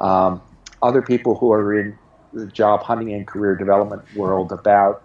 um, 0.00 0.40
other 0.82 1.02
people 1.02 1.36
who 1.36 1.52
are 1.52 1.78
in 1.78 1.98
the 2.32 2.46
job 2.46 2.82
hunting 2.82 3.12
and 3.12 3.26
career 3.26 3.56
development 3.56 4.02
world 4.14 4.52
about 4.52 5.02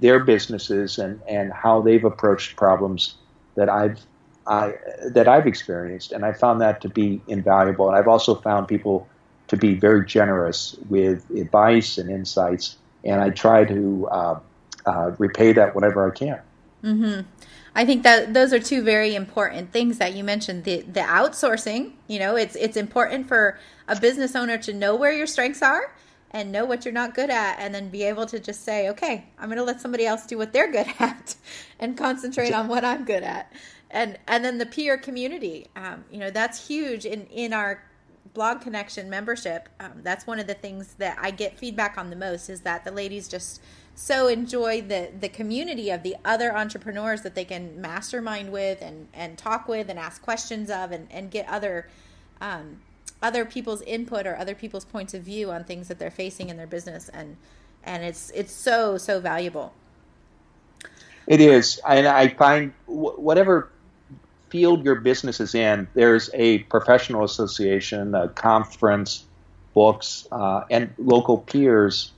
their 0.00 0.20
businesses 0.20 0.98
and, 0.98 1.20
and 1.28 1.52
how 1.52 1.80
they've 1.80 2.04
approached 2.04 2.56
problems 2.56 3.14
that 3.56 3.68
I've 3.68 3.98
I, 4.46 4.76
that 5.10 5.28
I've 5.28 5.46
experienced, 5.46 6.10
and 6.10 6.24
I 6.24 6.32
found 6.32 6.62
that 6.62 6.80
to 6.80 6.88
be 6.88 7.20
invaluable. 7.28 7.88
And 7.88 7.98
I've 7.98 8.08
also 8.08 8.34
found 8.34 8.66
people 8.66 9.06
to 9.48 9.58
be 9.58 9.74
very 9.74 10.06
generous 10.06 10.74
with 10.88 11.28
advice 11.30 11.98
and 11.98 12.08
insights 12.08 12.76
and 13.04 13.20
I 13.20 13.30
try 13.30 13.64
to 13.64 14.08
uh, 14.10 14.40
uh, 14.86 15.12
repay 15.18 15.52
that 15.52 15.74
whenever 15.74 16.10
I 16.10 16.14
can. 16.14 16.40
Mm-hmm. 16.82 17.20
I 17.74 17.84
think 17.84 18.02
that 18.02 18.34
those 18.34 18.52
are 18.52 18.58
two 18.58 18.82
very 18.82 19.14
important 19.14 19.72
things 19.72 19.98
that 19.98 20.14
you 20.14 20.24
mentioned. 20.24 20.64
The 20.64 20.82
the 20.82 21.00
outsourcing, 21.00 21.92
you 22.06 22.18
know, 22.18 22.36
it's 22.36 22.56
it's 22.56 22.76
important 22.76 23.28
for 23.28 23.58
a 23.86 23.98
business 23.98 24.34
owner 24.34 24.58
to 24.58 24.72
know 24.72 24.96
where 24.96 25.12
your 25.12 25.26
strengths 25.26 25.62
are 25.62 25.94
and 26.30 26.52
know 26.52 26.64
what 26.64 26.84
you're 26.84 26.92
not 26.92 27.14
good 27.14 27.30
at 27.30 27.58
and 27.58 27.74
then 27.74 27.88
be 27.88 28.02
able 28.02 28.26
to 28.26 28.38
just 28.38 28.64
say, 28.64 28.88
"Okay, 28.90 29.26
I'm 29.38 29.48
going 29.48 29.58
to 29.58 29.64
let 29.64 29.80
somebody 29.80 30.06
else 30.06 30.26
do 30.26 30.38
what 30.38 30.52
they're 30.52 30.70
good 30.70 30.88
at 30.98 31.36
and 31.78 31.96
concentrate 31.96 32.52
on 32.52 32.68
what 32.68 32.84
I'm 32.84 33.04
good 33.04 33.22
at." 33.22 33.52
And 33.90 34.18
and 34.26 34.44
then 34.44 34.58
the 34.58 34.66
peer 34.66 34.98
community, 34.98 35.66
um, 35.76 36.04
you 36.10 36.18
know, 36.18 36.30
that's 36.30 36.66
huge 36.66 37.06
in 37.06 37.26
in 37.26 37.52
our 37.52 37.82
blog 38.34 38.60
connection 38.60 39.08
membership 39.08 39.68
um, 39.80 39.92
that's 40.02 40.26
one 40.26 40.38
of 40.38 40.46
the 40.46 40.54
things 40.54 40.94
that 40.94 41.16
i 41.20 41.30
get 41.30 41.58
feedback 41.58 41.96
on 41.96 42.10
the 42.10 42.16
most 42.16 42.48
is 42.48 42.62
that 42.62 42.84
the 42.84 42.90
ladies 42.90 43.28
just 43.28 43.60
so 43.94 44.28
enjoy 44.28 44.80
the 44.80 45.10
the 45.18 45.28
community 45.28 45.90
of 45.90 46.02
the 46.02 46.14
other 46.24 46.56
entrepreneurs 46.56 47.22
that 47.22 47.34
they 47.34 47.44
can 47.44 47.80
mastermind 47.80 48.52
with 48.52 48.80
and 48.80 49.08
and 49.12 49.36
talk 49.36 49.66
with 49.66 49.88
and 49.88 49.98
ask 49.98 50.22
questions 50.22 50.70
of 50.70 50.92
and, 50.92 51.08
and 51.10 51.30
get 51.30 51.48
other 51.48 51.88
um, 52.40 52.80
other 53.22 53.44
people's 53.44 53.82
input 53.82 54.26
or 54.26 54.36
other 54.36 54.54
people's 54.54 54.84
points 54.84 55.14
of 55.14 55.22
view 55.22 55.50
on 55.50 55.64
things 55.64 55.88
that 55.88 55.98
they're 55.98 56.10
facing 56.10 56.48
in 56.48 56.56
their 56.56 56.66
business. 56.66 57.08
And 57.08 57.36
and 57.84 58.04
it's 58.04 58.30
it's 58.30 58.52
so 58.52 58.98
so 58.98 59.20
valuable. 59.20 59.74
It 61.26 61.40
is. 61.40 61.80
And 61.86 62.06
i 62.06 62.28
find 62.28 62.72
whatever 62.86 63.70
field 64.50 64.84
your 64.84 64.96
business 64.96 65.40
is 65.40 65.54
in, 65.54 65.88
there's 65.94 66.30
a 66.34 66.58
professional 66.64 67.24
association, 67.24 68.14
a 68.14 68.28
conference, 68.28 69.24
books, 69.74 70.26
uh, 70.32 70.64
and 70.70 70.92
local 70.98 71.38
peers 71.38 72.12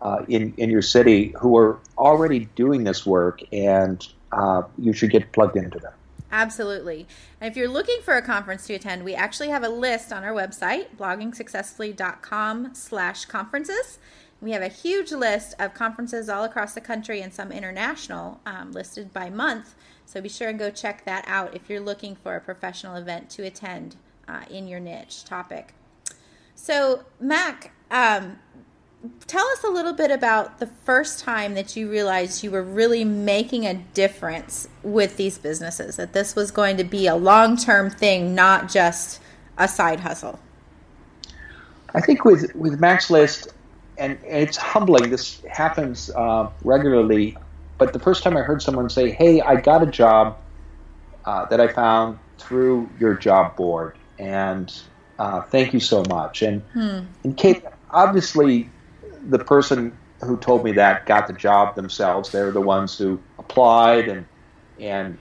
uh, 0.00 0.24
in 0.28 0.52
in 0.56 0.70
your 0.70 0.82
city 0.82 1.34
who 1.38 1.56
are 1.56 1.78
already 1.96 2.48
doing 2.54 2.84
this 2.84 3.06
work, 3.06 3.40
and 3.52 4.06
uh, 4.32 4.62
you 4.78 4.92
should 4.92 5.10
get 5.10 5.32
plugged 5.32 5.56
into 5.56 5.78
them. 5.78 5.92
Absolutely. 6.32 7.06
And 7.40 7.50
if 7.50 7.56
you're 7.56 7.68
looking 7.68 8.00
for 8.02 8.14
a 8.14 8.22
conference 8.22 8.66
to 8.66 8.74
attend, 8.74 9.04
we 9.04 9.14
actually 9.14 9.48
have 9.48 9.62
a 9.62 9.68
list 9.68 10.12
on 10.12 10.24
our 10.24 10.32
website, 10.32 10.96
bloggingsuccessfully.com 10.98 12.74
slash 12.74 13.24
conferences. 13.26 13.98
We 14.40 14.52
have 14.52 14.62
a 14.62 14.68
huge 14.68 15.12
list 15.12 15.54
of 15.58 15.74
conferences 15.74 16.28
all 16.28 16.44
across 16.44 16.74
the 16.74 16.80
country 16.80 17.20
and 17.22 17.32
some 17.32 17.50
international 17.50 18.40
um, 18.46 18.72
listed 18.72 19.12
by 19.12 19.30
month 19.30 19.74
so 20.06 20.20
be 20.20 20.28
sure 20.28 20.48
and 20.48 20.58
go 20.58 20.70
check 20.70 21.04
that 21.04 21.24
out 21.26 21.54
if 21.54 21.68
you're 21.68 21.80
looking 21.80 22.14
for 22.14 22.36
a 22.36 22.40
professional 22.40 22.94
event 22.94 23.28
to 23.30 23.42
attend 23.44 23.96
uh, 24.28 24.42
in 24.48 24.68
your 24.68 24.78
niche 24.78 25.24
topic. 25.24 25.74
So, 26.54 27.04
Mac, 27.20 27.72
um, 27.90 28.38
tell 29.26 29.46
us 29.48 29.64
a 29.64 29.68
little 29.68 29.92
bit 29.92 30.12
about 30.12 30.58
the 30.60 30.68
first 30.68 31.18
time 31.18 31.54
that 31.54 31.76
you 31.76 31.90
realized 31.90 32.44
you 32.44 32.52
were 32.52 32.62
really 32.62 33.04
making 33.04 33.66
a 33.66 33.74
difference 33.74 34.68
with 34.84 35.16
these 35.16 35.38
businesses, 35.38 35.96
that 35.96 36.12
this 36.12 36.36
was 36.36 36.52
going 36.52 36.76
to 36.76 36.84
be 36.84 37.08
a 37.08 37.16
long 37.16 37.56
term 37.56 37.90
thing, 37.90 38.32
not 38.34 38.70
just 38.70 39.20
a 39.58 39.66
side 39.66 40.00
hustle. 40.00 40.38
I 41.94 42.00
think 42.00 42.24
with, 42.24 42.54
with 42.54 42.78
Mac's 42.78 43.10
List, 43.10 43.48
and 43.98 44.18
it's 44.24 44.56
humbling, 44.56 45.10
this 45.10 45.42
happens 45.50 46.10
uh, 46.10 46.50
regularly 46.62 47.36
but 47.78 47.92
the 47.92 47.98
first 47.98 48.22
time 48.22 48.36
I 48.36 48.40
heard 48.40 48.62
someone 48.62 48.88
say, 48.88 49.10
"Hey, 49.10 49.40
I 49.40 49.56
got 49.56 49.82
a 49.82 49.86
job 49.86 50.38
uh, 51.24 51.44
that 51.46 51.60
I 51.60 51.68
found 51.68 52.18
through 52.38 52.88
your 52.98 53.14
job 53.14 53.56
board, 53.56 53.96
and 54.18 54.72
uh, 55.18 55.42
thank 55.42 55.74
you 55.74 55.80
so 55.80 56.02
much." 56.08 56.42
And, 56.42 56.62
hmm. 56.72 57.00
and 57.24 57.36
Kate, 57.36 57.64
obviously, 57.90 58.70
the 59.28 59.38
person 59.38 59.96
who 60.22 60.36
told 60.38 60.64
me 60.64 60.72
that 60.72 61.04
got 61.04 61.26
the 61.26 61.34
job 61.34 61.76
themselves. 61.76 62.32
They're 62.32 62.50
the 62.50 62.60
ones 62.60 62.96
who 62.96 63.20
applied 63.38 64.08
and 64.08 64.24
and 64.80 65.18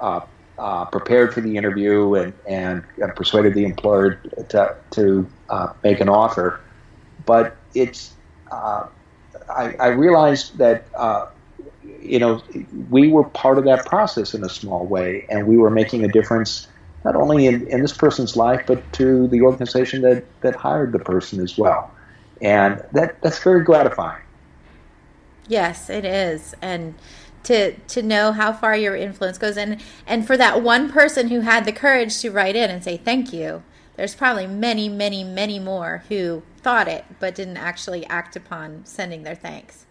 uh, 0.00 0.20
uh, 0.58 0.84
prepared 0.86 1.32
for 1.32 1.40
the 1.40 1.56
interview 1.56 2.14
and, 2.14 2.32
and 2.48 2.84
persuaded 3.14 3.54
the 3.54 3.64
employer 3.64 4.14
to, 4.48 4.76
to 4.90 5.28
uh, 5.48 5.72
make 5.84 6.00
an 6.00 6.08
offer. 6.08 6.60
But 7.24 7.56
it's 7.74 8.14
uh, 8.50 8.86
I, 9.48 9.74
I, 9.80 9.86
realized 9.88 10.58
that 10.58 10.86
uh, 10.94 11.26
you 12.02 12.18
know, 12.18 12.42
we 12.90 13.08
were 13.08 13.24
part 13.24 13.58
of 13.58 13.64
that 13.64 13.86
process 13.86 14.34
in 14.34 14.44
a 14.44 14.48
small 14.48 14.86
way, 14.86 15.26
and 15.30 15.46
we 15.46 15.56
were 15.56 15.70
making 15.70 16.04
a 16.04 16.08
difference 16.08 16.68
not 17.04 17.16
only 17.16 17.46
in, 17.46 17.66
in 17.68 17.82
this 17.82 17.92
person's 17.92 18.36
life, 18.36 18.62
but 18.66 18.92
to 18.94 19.26
the 19.28 19.42
organization 19.42 20.02
that, 20.02 20.24
that 20.40 20.54
hired 20.54 20.92
the 20.92 20.98
person 20.98 21.40
as 21.40 21.58
well. 21.58 21.90
And 22.40 22.84
that, 22.92 23.20
that's 23.22 23.42
very 23.42 23.64
gratifying. 23.64 24.22
Yes, 25.48 25.90
it 25.90 26.04
is. 26.04 26.54
And 26.62 26.94
to 27.44 27.72
to 27.72 28.02
know 28.02 28.30
how 28.30 28.52
far 28.52 28.76
your 28.76 28.94
influence 28.94 29.36
goes 29.36 29.56
and 29.56 29.80
and 30.06 30.24
for 30.24 30.36
that 30.36 30.62
one 30.62 30.88
person 30.88 31.26
who 31.26 31.40
had 31.40 31.64
the 31.64 31.72
courage 31.72 32.20
to 32.20 32.30
write 32.30 32.54
in 32.54 32.70
and 32.70 32.84
say 32.84 32.96
thank 32.96 33.32
you 33.32 33.64
there's 33.96 34.14
probably 34.14 34.46
many 34.46 34.88
many 34.88 35.24
many 35.24 35.58
more 35.58 36.04
who 36.08 36.40
thought 36.62 36.88
it 36.88 37.04
but 37.20 37.34
didn't 37.34 37.56
actually 37.56 38.06
act 38.06 38.36
upon 38.36 38.84
sending 38.84 39.22
their 39.22 39.34
thanks 39.34 39.86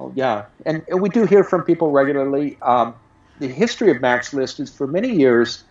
Oh 0.00 0.12
yeah, 0.16 0.46
and, 0.64 0.82
we 0.90 1.10
do 1.10 1.26
hear 1.26 1.44
from 1.44 1.62
people 1.62 1.90
regularly. 1.90 2.56
Um, 2.62 2.94
the 3.38 3.48
history 3.48 3.90
of 3.90 4.00
Mac's 4.00 4.32
List 4.32 4.58
is 4.58 4.70
for 4.70 4.86
many 4.86 5.14
years. 5.14 5.62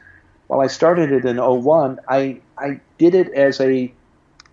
While 0.47 0.61
I 0.61 0.67
started 0.67 1.11
it 1.11 1.25
in 1.25 1.37
01, 1.37 1.99
I 2.07 2.39
I 2.57 2.79
did 2.99 3.15
it 3.15 3.33
as 3.33 3.59
a 3.59 3.91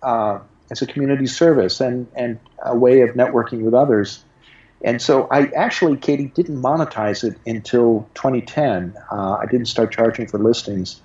uh, 0.01 0.39
as 0.71 0.81
a 0.81 0.87
community 0.87 1.27
service 1.27 1.79
and 1.79 2.07
and 2.15 2.39
a 2.65 2.75
way 2.75 3.01
of 3.01 3.11
networking 3.11 3.61
with 3.61 3.75
others. 3.75 4.23
And 4.83 5.01
so 5.01 5.27
I 5.31 5.47
actually, 5.55 5.97
Katie, 5.97 6.31
didn't 6.35 6.61
monetize 6.61 7.23
it 7.23 7.37
until 7.47 8.07
2010. 8.13 8.95
Uh, 9.11 9.33
I 9.33 9.45
didn't 9.45 9.65
start 9.67 9.91
charging 9.91 10.27
for 10.27 10.37
listings. 10.37 11.01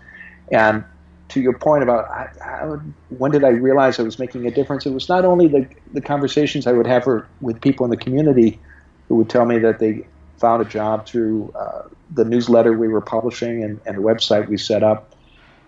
And 0.51 0.85
to 1.33 1.41
your 1.41 1.57
point 1.59 1.83
about 1.83 2.09
how, 2.41 2.81
when 3.09 3.31
did 3.31 3.45
I 3.45 3.49
realize 3.49 3.99
I 3.99 4.03
was 4.03 4.19
making 4.19 4.47
a 4.47 4.51
difference, 4.51 4.87
it 4.87 4.93
was 4.93 5.09
not 5.09 5.25
only 5.25 5.49
the, 5.49 5.67
the 5.93 6.01
conversations 6.01 6.67
I 6.67 6.73
would 6.73 6.87
have 6.87 7.07
with 7.41 7.61
people 7.61 7.85
in 7.85 7.91
the 7.91 7.97
community 7.97 8.61
who 9.09 9.17
would 9.17 9.31
tell 9.31 9.45
me 9.45 9.59
that 9.59 9.79
they 9.79 10.07
found 10.39 10.61
a 10.61 10.65
job 10.65 11.07
through 11.07 11.53
uh, 11.55 11.89
the 12.11 12.25
newsletter 12.25 12.77
we 12.77 12.89
were 12.89 13.01
publishing 13.01 13.63
and, 13.63 13.81
and 13.87 13.97
the 13.97 14.03
website 14.03 14.49
we 14.49 14.59
set 14.59 14.83
up, 14.83 15.15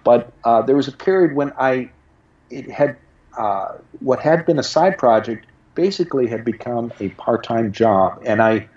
but 0.03 0.33
uh, 0.45 0.61
there 0.63 0.77
was 0.77 0.89
a 0.89 0.93
period 0.93 1.35
when 1.35 1.53
I 1.59 1.91
it 2.51 2.71
had 2.71 2.97
uh, 3.39 3.79
what 4.01 4.21
had 4.21 4.45
been 4.45 4.59
a 4.59 4.63
side 4.63 4.99
project 4.99 5.47
basically 5.75 6.27
had 6.27 6.45
become 6.45 6.93
a 7.01 7.09
part-time 7.11 7.73
job, 7.73 8.23
and 8.25 8.43
I 8.43 8.69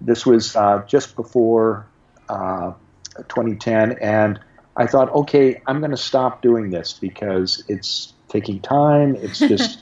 this 0.00 0.26
was 0.26 0.54
uh, 0.54 0.84
just 0.86 1.16
before 1.16 1.86
uh, 2.28 2.72
2010, 3.16 3.92
and 4.00 4.38
I 4.76 4.86
thought, 4.86 5.10
okay, 5.12 5.60
I'm 5.66 5.78
going 5.78 5.90
to 5.90 5.96
stop 5.96 6.42
doing 6.42 6.70
this 6.70 6.92
because 6.92 7.64
it's 7.68 8.12
taking 8.28 8.60
time. 8.60 9.16
It's 9.16 9.38
just 9.54 9.80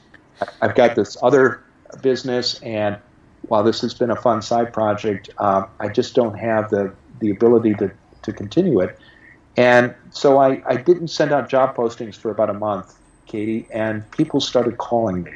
I've 0.60 0.74
got 0.74 0.94
this 0.96 1.16
other 1.22 1.62
business, 2.02 2.60
and 2.62 2.98
while 3.48 3.62
this 3.62 3.80
has 3.82 3.94
been 3.94 4.10
a 4.10 4.16
fun 4.16 4.42
side 4.42 4.72
project, 4.72 5.30
um, 5.38 5.68
I 5.80 5.88
just 5.88 6.14
don't 6.14 6.34
have 6.34 6.70
the 6.70 6.92
the 7.20 7.30
ability 7.30 7.74
to 7.74 7.90
to 8.22 8.32
continue 8.32 8.80
it. 8.80 8.98
And 9.56 9.94
so 10.10 10.38
I, 10.38 10.62
I 10.66 10.76
didn't 10.76 11.08
send 11.08 11.30
out 11.30 11.48
job 11.48 11.76
postings 11.76 12.16
for 12.16 12.30
about 12.32 12.50
a 12.50 12.54
month, 12.54 12.96
Katie, 13.26 13.68
and 13.72 14.08
people 14.10 14.40
started 14.40 14.78
calling 14.78 15.22
me. 15.22 15.32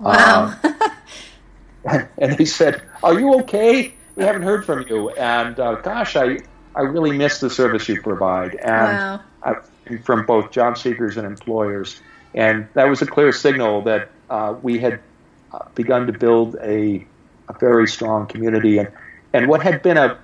Wow. 0.00 0.54
Uh, 0.62 0.72
and 2.18 2.36
they 2.36 2.44
said, 2.44 2.82
Are 3.02 3.18
you 3.18 3.34
okay? 3.40 3.94
We 4.16 4.24
haven't 4.24 4.42
heard 4.42 4.64
from 4.64 4.86
you. 4.88 5.10
And 5.10 5.58
uh, 5.60 5.76
gosh, 5.76 6.16
I, 6.16 6.38
I 6.76 6.82
really 6.82 7.16
miss 7.16 7.40
the 7.40 7.50
service 7.50 7.88
you 7.88 8.00
provide. 8.02 8.54
And 8.56 9.20
wow. 9.44 9.62
from 10.02 10.26
both 10.26 10.50
job 10.50 10.78
seekers 10.78 11.16
and 11.16 11.26
employers. 11.26 12.00
And 12.34 12.68
that 12.74 12.84
was 12.84 13.02
a 13.02 13.06
clear 13.06 13.32
signal 13.32 13.82
that 13.82 14.10
uh, 14.28 14.54
we 14.62 14.78
had 14.78 15.00
uh, 15.52 15.60
begun 15.74 16.06
to 16.06 16.12
build 16.12 16.56
a, 16.62 17.06
a 17.48 17.58
very 17.58 17.88
strong 17.88 18.26
community. 18.26 18.78
And, 18.78 18.88
and 19.32 19.48
what 19.48 19.62
had 19.62 19.82
been 19.82 19.96
a 19.96 20.18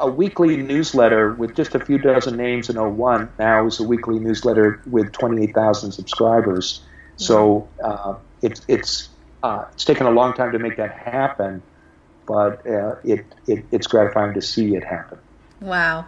a 0.00 0.10
weekly 0.10 0.56
newsletter 0.56 1.32
with 1.34 1.54
just 1.54 1.74
a 1.74 1.80
few 1.80 1.98
dozen 1.98 2.36
names 2.36 2.68
in 2.68 2.76
01 2.76 3.30
now 3.38 3.66
is 3.66 3.78
a 3.78 3.84
weekly 3.84 4.18
newsletter 4.18 4.80
with 4.86 5.12
28,000 5.12 5.92
subscribers. 5.92 6.82
So 7.16 7.68
uh, 7.82 8.16
it's 8.42 8.62
it's 8.66 9.08
uh, 9.42 9.66
it's 9.72 9.84
taken 9.84 10.06
a 10.06 10.10
long 10.10 10.32
time 10.34 10.52
to 10.52 10.58
make 10.58 10.76
that 10.78 10.92
happen, 10.92 11.62
but 12.26 12.66
uh, 12.66 12.96
it, 13.04 13.24
it 13.46 13.64
it's 13.70 13.86
gratifying 13.86 14.34
to 14.34 14.42
see 14.42 14.74
it 14.74 14.82
happen. 14.82 15.18
Wow, 15.64 16.06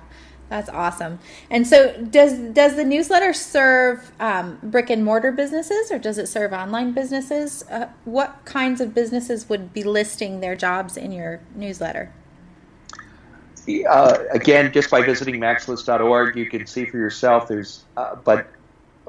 that's 0.48 0.68
awesome. 0.68 1.18
And 1.50 1.66
so, 1.66 1.96
does 2.02 2.38
does 2.52 2.76
the 2.76 2.84
newsletter 2.84 3.32
serve 3.32 4.12
um, 4.20 4.58
brick 4.62 4.90
and 4.90 5.04
mortar 5.04 5.32
businesses, 5.32 5.90
or 5.90 5.98
does 5.98 6.18
it 6.18 6.28
serve 6.28 6.52
online 6.52 6.92
businesses? 6.92 7.64
Uh, 7.70 7.88
what 8.04 8.44
kinds 8.44 8.80
of 8.80 8.94
businesses 8.94 9.48
would 9.48 9.72
be 9.72 9.82
listing 9.82 10.40
their 10.40 10.54
jobs 10.54 10.96
in 10.96 11.10
your 11.10 11.40
newsletter? 11.54 12.12
uh, 13.88 14.18
again, 14.30 14.72
just 14.72 14.90
by 14.90 15.02
visiting 15.02 15.40
macslist.org, 15.40 16.36
you 16.36 16.46
can 16.46 16.66
see 16.66 16.84
for 16.84 16.98
yourself. 16.98 17.48
There's, 17.48 17.84
uh, 17.96 18.14
but 18.16 18.48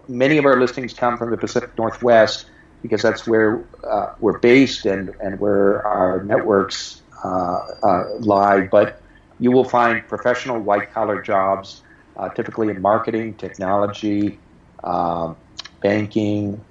many 0.07 0.37
of 0.37 0.45
our 0.45 0.59
listings 0.59 0.93
come 0.93 1.17
from 1.17 1.31
the 1.31 1.37
Pacific 1.37 1.77
Northwest 1.77 2.49
because 2.81 3.01
that's 3.01 3.27
where 3.27 3.63
uh, 3.83 4.13
we're 4.19 4.39
based 4.39 4.85
and 4.85 5.13
and 5.19 5.39
where 5.39 5.85
our 5.85 6.23
networks 6.23 7.01
uh, 7.23 7.59
uh, 7.83 8.03
lie. 8.19 8.61
But 8.61 9.01
you 9.39 9.51
will 9.51 9.63
find 9.63 10.07
professional 10.07 10.59
white 10.59 10.91
collar 10.93 11.21
jobs, 11.21 11.83
uh, 12.15 12.29
typically 12.29 12.69
in 12.69 12.81
marketing, 12.81 13.35
technology, 13.35 14.39
um, 14.83 15.35
banking, 15.81 16.63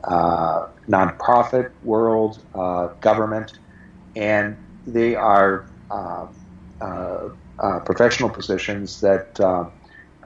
nonprofit 0.88 1.70
world, 1.83 2.42
government, 3.00 3.59
and 4.14 4.57
they 4.87 5.14
are. 5.14 5.66
Uh, 5.90 7.31
uh, 7.59 7.81
professional 7.81 8.29
positions 8.29 9.00
that 9.00 9.40
uh, 9.40 9.64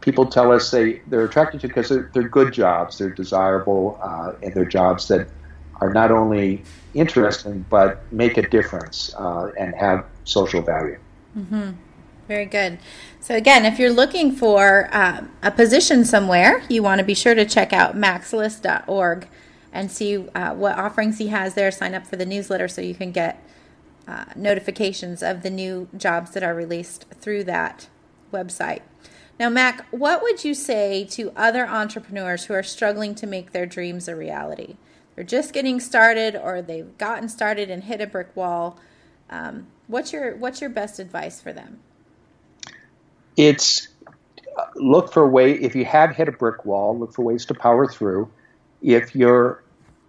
people 0.00 0.26
tell 0.26 0.50
us 0.50 0.72
they, 0.72 1.00
they're 1.06 1.24
attracted 1.24 1.60
to 1.60 1.68
because 1.68 1.88
they're, 1.88 2.10
they're 2.12 2.28
good 2.28 2.52
jobs, 2.52 2.98
they're 2.98 3.10
desirable, 3.10 4.00
uh, 4.02 4.32
and 4.42 4.52
they're 4.52 4.64
jobs 4.64 5.06
that 5.06 5.30
are 5.80 5.92
not 5.92 6.10
only 6.10 6.64
interesting 6.92 7.64
but 7.70 8.04
make 8.10 8.36
a 8.36 8.42
difference 8.48 9.14
uh, 9.16 9.48
and 9.58 9.76
have 9.76 10.04
social 10.24 10.60
value. 10.60 10.98
Mm-hmm. 11.38 11.70
Very 12.30 12.46
good. 12.46 12.78
So, 13.18 13.34
again, 13.34 13.66
if 13.66 13.80
you're 13.80 13.90
looking 13.90 14.30
for 14.30 14.88
um, 14.92 15.32
a 15.42 15.50
position 15.50 16.04
somewhere, 16.04 16.62
you 16.68 16.80
want 16.80 17.00
to 17.00 17.04
be 17.04 17.12
sure 17.12 17.34
to 17.34 17.44
check 17.44 17.72
out 17.72 17.96
macslist.org 17.96 19.26
and 19.72 19.90
see 19.90 20.28
uh, 20.28 20.54
what 20.54 20.78
offerings 20.78 21.18
he 21.18 21.26
has 21.26 21.54
there. 21.54 21.72
Sign 21.72 21.92
up 21.92 22.06
for 22.06 22.14
the 22.14 22.24
newsletter 22.24 22.68
so 22.68 22.82
you 22.82 22.94
can 22.94 23.10
get 23.10 23.44
uh, 24.06 24.26
notifications 24.36 25.24
of 25.24 25.42
the 25.42 25.50
new 25.50 25.88
jobs 25.96 26.30
that 26.30 26.44
are 26.44 26.54
released 26.54 27.04
through 27.16 27.42
that 27.42 27.88
website. 28.32 28.82
Now, 29.40 29.48
Mac, 29.48 29.84
what 29.90 30.22
would 30.22 30.44
you 30.44 30.54
say 30.54 31.04
to 31.06 31.32
other 31.34 31.66
entrepreneurs 31.66 32.44
who 32.44 32.54
are 32.54 32.62
struggling 32.62 33.16
to 33.16 33.26
make 33.26 33.50
their 33.50 33.66
dreams 33.66 34.06
a 34.06 34.14
reality? 34.14 34.76
They're 35.16 35.24
just 35.24 35.52
getting 35.52 35.80
started, 35.80 36.36
or 36.36 36.62
they've 36.62 36.96
gotten 36.96 37.28
started 37.28 37.70
and 37.70 37.82
hit 37.82 38.00
a 38.00 38.06
brick 38.06 38.36
wall. 38.36 38.78
Um, 39.28 39.66
what's 39.88 40.12
your 40.12 40.36
What's 40.36 40.60
your 40.60 40.70
best 40.70 41.00
advice 41.00 41.40
for 41.40 41.52
them? 41.52 41.80
It's 43.40 43.88
uh, 44.54 44.66
look 44.76 45.14
for 45.14 45.26
way. 45.26 45.52
If 45.52 45.74
you 45.74 45.86
have 45.86 46.14
hit 46.14 46.28
a 46.28 46.32
brick 46.32 46.66
wall, 46.66 46.98
look 46.98 47.14
for 47.14 47.22
ways 47.24 47.46
to 47.46 47.54
power 47.54 47.86
through. 47.86 48.30
If 48.82 49.16
you're 49.16 49.62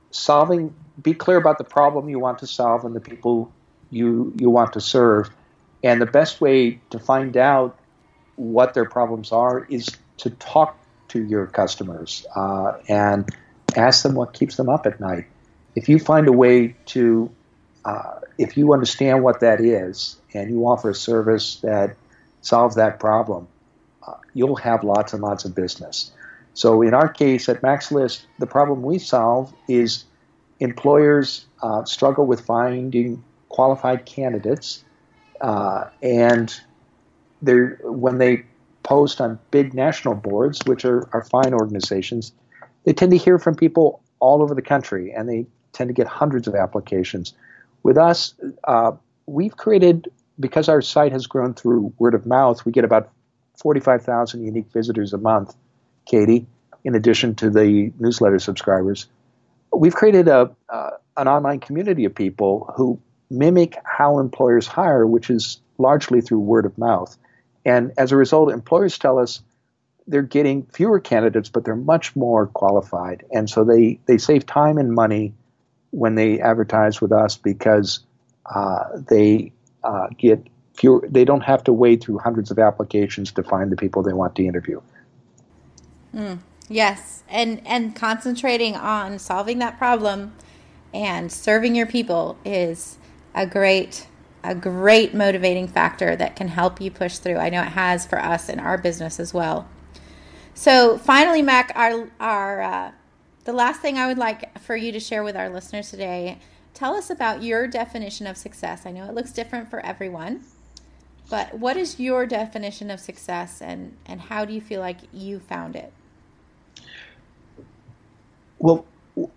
solving, 0.10 0.76
be 1.02 1.13
clear 1.13 1.38
about 1.38 1.58
the 1.58 1.63
problem 1.63 2.10
you 2.10 2.20
want 2.20 2.39
to 2.39 2.48
solve 2.48 2.84
and 2.84 2.94
the 2.94 3.00
people 3.00 3.50
you 3.89 4.34
you 4.38 4.50
want 4.50 4.74
to 4.74 4.82
serve. 4.82 5.30
And 5.82 6.02
the 6.02 6.06
best 6.06 6.41
way 6.41 6.82
to 6.89 7.00
find 7.00 7.38
out 7.38 7.80
what 8.36 8.74
their 8.74 8.84
problems 8.84 9.32
are 9.32 9.63
is 9.63 9.88
to 10.17 10.30
talk 10.32 10.78
to 11.08 11.24
your 11.24 11.48
customers 11.48 12.26
uh, 12.36 12.74
and 12.89 13.30
ask 13.78 14.04
them 14.04 14.13
what 14.13 14.34
keeps 14.34 14.58
them 14.58 14.67
up 14.67 14.86
at 14.86 15.00
night. 15.00 15.28
If 15.74 15.88
you 15.88 16.00
find 16.00 16.28
a 16.28 16.34
way 16.34 16.76
to, 16.88 17.32
uh, 17.86 18.20
if 18.38 18.58
you 18.58 18.74
understand 18.74 19.24
what 19.24 19.39
that 19.39 19.62
is 19.62 20.17
and 20.34 20.52
you 20.52 20.65
offer 20.65 20.89
a 20.89 20.96
service 20.96 21.56
that 21.62 21.96
solves 22.41 22.75
that 22.75 22.99
problem, 22.99 23.47
uh, 24.08 24.13
you'll 24.34 24.56
have 24.56 24.84
lots 24.84 25.13
and 25.13 25.21
lots 25.21 25.45
of 25.45 25.56
business. 25.56 26.12
So 26.54 26.82
in 26.82 26.93
our 26.93 27.08
case 27.08 27.47
at 27.47 27.63
Mac's 27.63 27.91
List, 27.91 28.25
the 28.39 28.47
problem 28.47 28.82
we 28.82 28.99
solve 28.99 29.54
is 29.67 30.06
employers 30.60 31.45
uh, 31.62 31.86
struggle 31.86 32.25
with 32.25 32.41
finding 32.41 33.23
qualified 33.49 34.06
candidates, 34.06 34.84
uh, 35.39 35.86
and 36.01 36.54
they 37.41 37.56
when 37.84 38.17
they 38.17 38.45
post 38.84 39.21
on 39.21 39.39
big 39.51 39.73
national 39.73 40.15
boards, 40.15 40.60
which 40.65 40.86
are, 40.86 41.08
are 41.13 41.23
fine 41.23 41.54
organizations, 41.54 42.34
they 42.84 42.93
tend 42.93 43.12
to 43.12 43.17
hear 43.17 43.38
from 43.38 43.56
people 43.56 44.01
all 44.19 44.41
over 44.41 44.54
the 44.54 44.62
country, 44.62 45.12
and 45.12 45.30
they 45.30 45.45
tend 45.73 45.88
to 45.88 45.93
get 45.93 46.08
hundreds 46.08 46.47
of 46.47 46.56
applications. 46.56 47.34
With 47.84 47.97
us, 47.97 48.34
uh, 48.65 48.91
we've 49.25 49.56
created 49.58 50.12
because 50.39 50.70
our 50.70 50.82
site 50.82 51.12
has 51.12 51.28
grown 51.28 51.54
through 51.54 51.94
word 52.00 52.13
of 52.13 52.26
mouth. 52.26 52.65
We 52.65 52.72
get 52.72 52.84
about 52.84 53.10
forty-five 53.58 54.04
thousand 54.04 54.46
unique 54.46 54.72
visitors 54.74 55.13
a 55.13 55.17
month, 55.17 55.56
Katie. 56.06 56.48
In 56.84 56.96
addition 56.96 57.36
to 57.36 57.50
the 57.50 57.91
newsletter 58.00 58.39
subscribers, 58.39 59.08
we've 59.72 59.94
created 59.94 60.28
a 60.28 60.52
uh, 60.70 60.89
an 61.17 61.28
online 61.28 61.60
community 61.60 62.06
of 62.06 62.15
people 62.15 62.74
who 62.76 63.00
mimic 63.30 63.78
how 63.84 64.20
employers 64.20 64.67
hire, 64.67 65.06
which 65.06 65.30
is 65.30 65.60
largely 65.78 66.22
through 66.22 66.39
word 66.39 66.65
of 66.65 66.78
mouth. 66.78 67.17
And 67.65 67.94
as 67.98 68.12
a 68.12 68.17
result, 68.17 68.52
employers 68.52 68.98
tell 68.98 69.20
us 69.20 69.41
they're 70.08 70.22
getting 70.24 70.63
fewer 70.63 71.00
candidates, 71.00 71.50
but 71.50 71.63
they're 71.63 71.76
much 71.76 72.15
more 72.15 72.48
qualified. 72.48 73.26
And 73.32 73.50
so 73.50 73.63
they, 73.63 74.00
they 74.08 74.17
save 74.17 74.46
time 74.46 74.78
and 74.78 74.91
money 74.91 75.34
when 75.91 76.15
they 76.15 76.39
advertise 76.39 77.00
with 77.00 77.12
us 77.12 77.38
because 77.38 78.00
uh, 78.46 78.86
they 79.10 79.54
uh, 79.84 80.08
get 80.17 80.48
fewer, 80.74 81.06
they 81.08 81.26
don't 81.26 81.41
have 81.41 81.63
to 81.65 81.74
wade 81.74 82.02
through 82.02 82.20
hundreds 82.20 82.52
of 82.52 82.60
applications 82.60 83.32
to 83.34 83.44
find 83.44 83.72
the 83.72 83.76
people 83.76 84.04
they 84.04 84.13
want 84.13 84.36
to 84.36 84.46
interview. 84.46 84.82
Mm, 86.15 86.39
yes. 86.70 87.24
And, 87.30 87.62
and 87.65 87.96
concentrating 87.96 88.76
on 88.76 89.20
solving 89.20 89.60
that 89.60 89.78
problem 89.78 90.34
and 90.94 91.32
serving 91.32 91.76
your 91.76 91.88
people 91.88 92.38
is 92.44 92.98
a 93.34 93.46
great 93.46 94.08
a 94.44 94.56
great 94.56 95.13
motivating 95.13 95.67
factor 95.67 96.15
that 96.15 96.36
can 96.36 96.48
help 96.48 96.82
you 96.82 96.89
push 96.89 97.17
through. 97.17 97.38
I 97.38 97.50
know 97.50 97.62
it 97.62 97.70
has 97.70 98.08
for 98.08 98.20
us 98.20 98.50
in 98.50 98.60
our 98.60 98.76
business 98.78 99.20
as 99.20 99.34
well. 99.34 99.70
So, 100.54 100.98
finally, 100.98 101.41
Mac, 101.41 101.72
our 101.76 102.10
our 102.20 102.62
uh, 102.62 102.91
the 103.44 103.54
last 103.54 103.82
thing 103.82 103.98
I 103.98 104.08
would 104.08 104.17
like 104.17 104.60
for 104.60 104.76
you 104.76 104.91
to 104.91 105.00
share 105.00 105.24
with 105.24 105.36
our 105.36 105.50
listeners 105.50 105.89
today. 105.89 106.39
Tell 106.73 106.95
us 106.95 107.10
about 107.10 107.43
your 107.43 107.67
definition 107.67 108.27
of 108.27 108.38
success. 108.38 108.86
I 108.86 108.91
know 108.91 109.05
it 109.05 109.13
looks 109.13 109.31
different 109.31 109.69
for 109.69 109.79
everyone, 109.86 110.43
but 111.29 111.57
what 111.60 111.77
is 111.77 111.99
your 111.99 112.25
definition 112.25 112.89
of 112.89 112.99
success, 112.99 113.62
and 113.62 113.97
and 114.05 114.21
how 114.21 114.45
do 114.45 114.53
you 114.53 114.62
feel 114.62 114.79
like 114.79 114.97
you 115.13 115.39
found 115.39 115.75
it? 115.75 115.93
Well, 118.60 118.86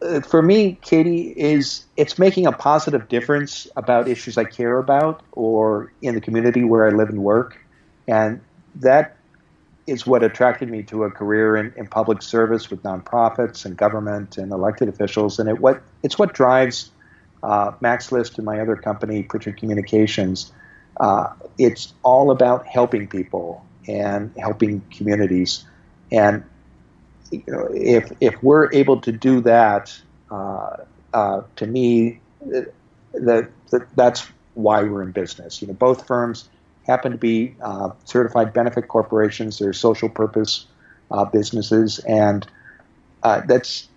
uh, 0.03 0.21
for 0.21 0.43
me, 0.43 0.79
Katie, 0.83 1.29
is 1.37 1.85
it's 1.97 2.19
making 2.19 2.47
a 2.47 2.53
positive 2.53 3.09
difference 3.09 3.67
about 3.77 4.09
issues 4.09 4.39
I 4.39 4.45
care 4.45 4.79
about 4.79 5.23
or 5.33 5.93
in 6.03 6.15
the 6.15 6.21
community 6.21 6.63
where 6.65 6.87
I 6.87 6.91
live 6.91 7.09
and 7.09 7.23
work. 7.23 7.59
And 8.07 8.41
that 8.77 9.17
is 9.87 10.07
what 10.07 10.23
attracted 10.23 10.71
me 10.71 10.83
to 10.85 11.05
a 11.05 11.11
career 11.11 11.57
in, 11.57 11.73
in 11.77 11.87
public 11.87 12.23
service 12.23 12.71
with 12.71 12.83
nonprofits 12.83 13.65
and 13.65 13.77
government 13.77 14.39
and 14.39 14.53
elected 14.53 14.89
officials. 14.89 15.39
And 15.39 15.49
it 15.49 15.59
what 15.59 15.83
it's 16.03 16.19
what 16.19 16.35
drives 16.35 16.91
uh, 17.45 17.73
Mac's 17.81 18.11
List 18.11 18.39
and 18.39 18.47
my 18.47 18.61
other 18.61 18.75
company, 18.75 19.23
Pritchard 19.23 19.59
Communications. 19.59 20.53
Uh, 20.99 21.29
it's 21.59 21.93
all 22.03 22.31
about 22.31 22.67
helping 22.67 23.07
people 23.07 23.65
and 23.87 24.33
helping 24.39 24.81
communities. 24.91 25.65
And 26.11 26.45
you 27.31 27.43
know, 27.47 27.69
if 27.73 28.11
if 28.21 28.43
we're 28.43 28.73
able 28.73 29.01
to 29.03 29.13
do 29.13 29.41
that, 29.43 29.95
uh, 30.31 30.77
uh, 31.13 31.43
to 31.57 31.67
me, 31.67 32.21
that, 33.13 33.51
that's 33.95 34.27
why 34.55 34.83
we're 34.83 35.03
in 35.03 35.13
business. 35.13 35.61
You 35.61 35.69
know, 35.69 35.75
both 35.75 36.07
firms 36.07 36.49
happen 36.87 37.13
to 37.13 37.19
be 37.19 37.55
uh, 37.61 37.91
certified 38.05 38.53
benefit 38.53 38.89
corporations. 38.89 39.59
They're 39.59 39.73
social 39.73 40.09
purpose 40.09 40.67
uh, 41.11 41.25
businesses, 41.27 41.99
and 42.01 42.47
uh, 43.23 43.43
that's 43.47 43.89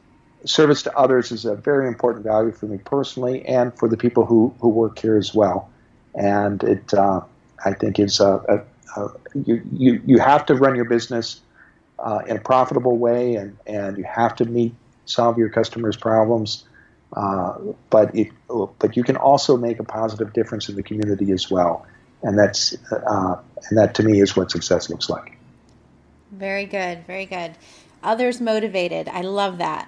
service 0.47 0.83
to 0.83 0.97
others 0.97 1.31
is 1.31 1.45
a 1.45 1.55
very 1.55 1.87
important 1.87 2.23
value 2.25 2.51
for 2.51 2.65
me 2.65 2.77
personally 2.77 3.45
and 3.45 3.77
for 3.77 3.87
the 3.87 3.97
people 3.97 4.25
who, 4.25 4.53
who 4.59 4.69
work 4.69 4.97
here 4.99 5.17
as 5.17 5.33
well. 5.33 5.69
And 6.15 6.63
it, 6.63 6.93
uh, 6.93 7.21
I 7.63 7.73
think, 7.73 7.99
is 7.99 8.19
a, 8.19 8.63
a, 8.95 9.01
a, 9.01 9.11
you, 9.35 9.61
you 9.71 10.01
you 10.05 10.19
have 10.19 10.45
to 10.47 10.55
run 10.55 10.75
your 10.75 10.85
business 10.85 11.41
uh, 11.99 12.21
in 12.27 12.37
a 12.37 12.39
profitable 12.39 12.97
way, 12.97 13.35
and, 13.35 13.57
and 13.67 13.97
you 13.97 14.03
have 14.03 14.35
to 14.37 14.45
meet 14.45 14.73
solve 15.05 15.37
your 15.37 15.49
customers' 15.49 15.97
problems. 15.97 16.63
Uh, 17.13 17.57
but 17.89 18.13
it, 18.15 18.31
but 18.79 18.97
you 18.97 19.03
can 19.03 19.15
also 19.15 19.57
make 19.57 19.79
a 19.79 19.83
positive 19.83 20.33
difference 20.33 20.69
in 20.69 20.75
the 20.75 20.83
community 20.83 21.31
as 21.31 21.49
well, 21.49 21.85
and 22.23 22.37
that's 22.37 22.75
uh, 22.91 23.39
and 23.69 23.77
that 23.77 23.93
to 23.95 24.03
me 24.03 24.19
is 24.19 24.35
what 24.35 24.51
success 24.51 24.89
looks 24.89 25.09
like. 25.09 25.37
Very 26.31 26.65
good, 26.65 27.05
very 27.05 27.25
good. 27.25 27.53
Others 28.03 28.41
motivated. 28.41 29.07
I 29.07 29.21
love 29.21 29.59
that. 29.59 29.87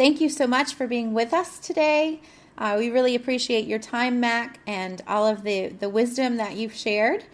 Thank 0.00 0.22
you 0.22 0.30
so 0.30 0.46
much 0.46 0.72
for 0.72 0.86
being 0.86 1.12
with 1.12 1.34
us 1.34 1.58
today. 1.58 2.22
Uh, 2.56 2.76
we 2.78 2.88
really 2.88 3.14
appreciate 3.14 3.66
your 3.66 3.78
time, 3.78 4.18
Mac, 4.18 4.58
and 4.66 5.02
all 5.06 5.26
of 5.26 5.42
the 5.42 5.66
the 5.66 5.90
wisdom 5.90 6.38
that 6.38 6.56
you've 6.56 6.72
shared. 6.72 7.24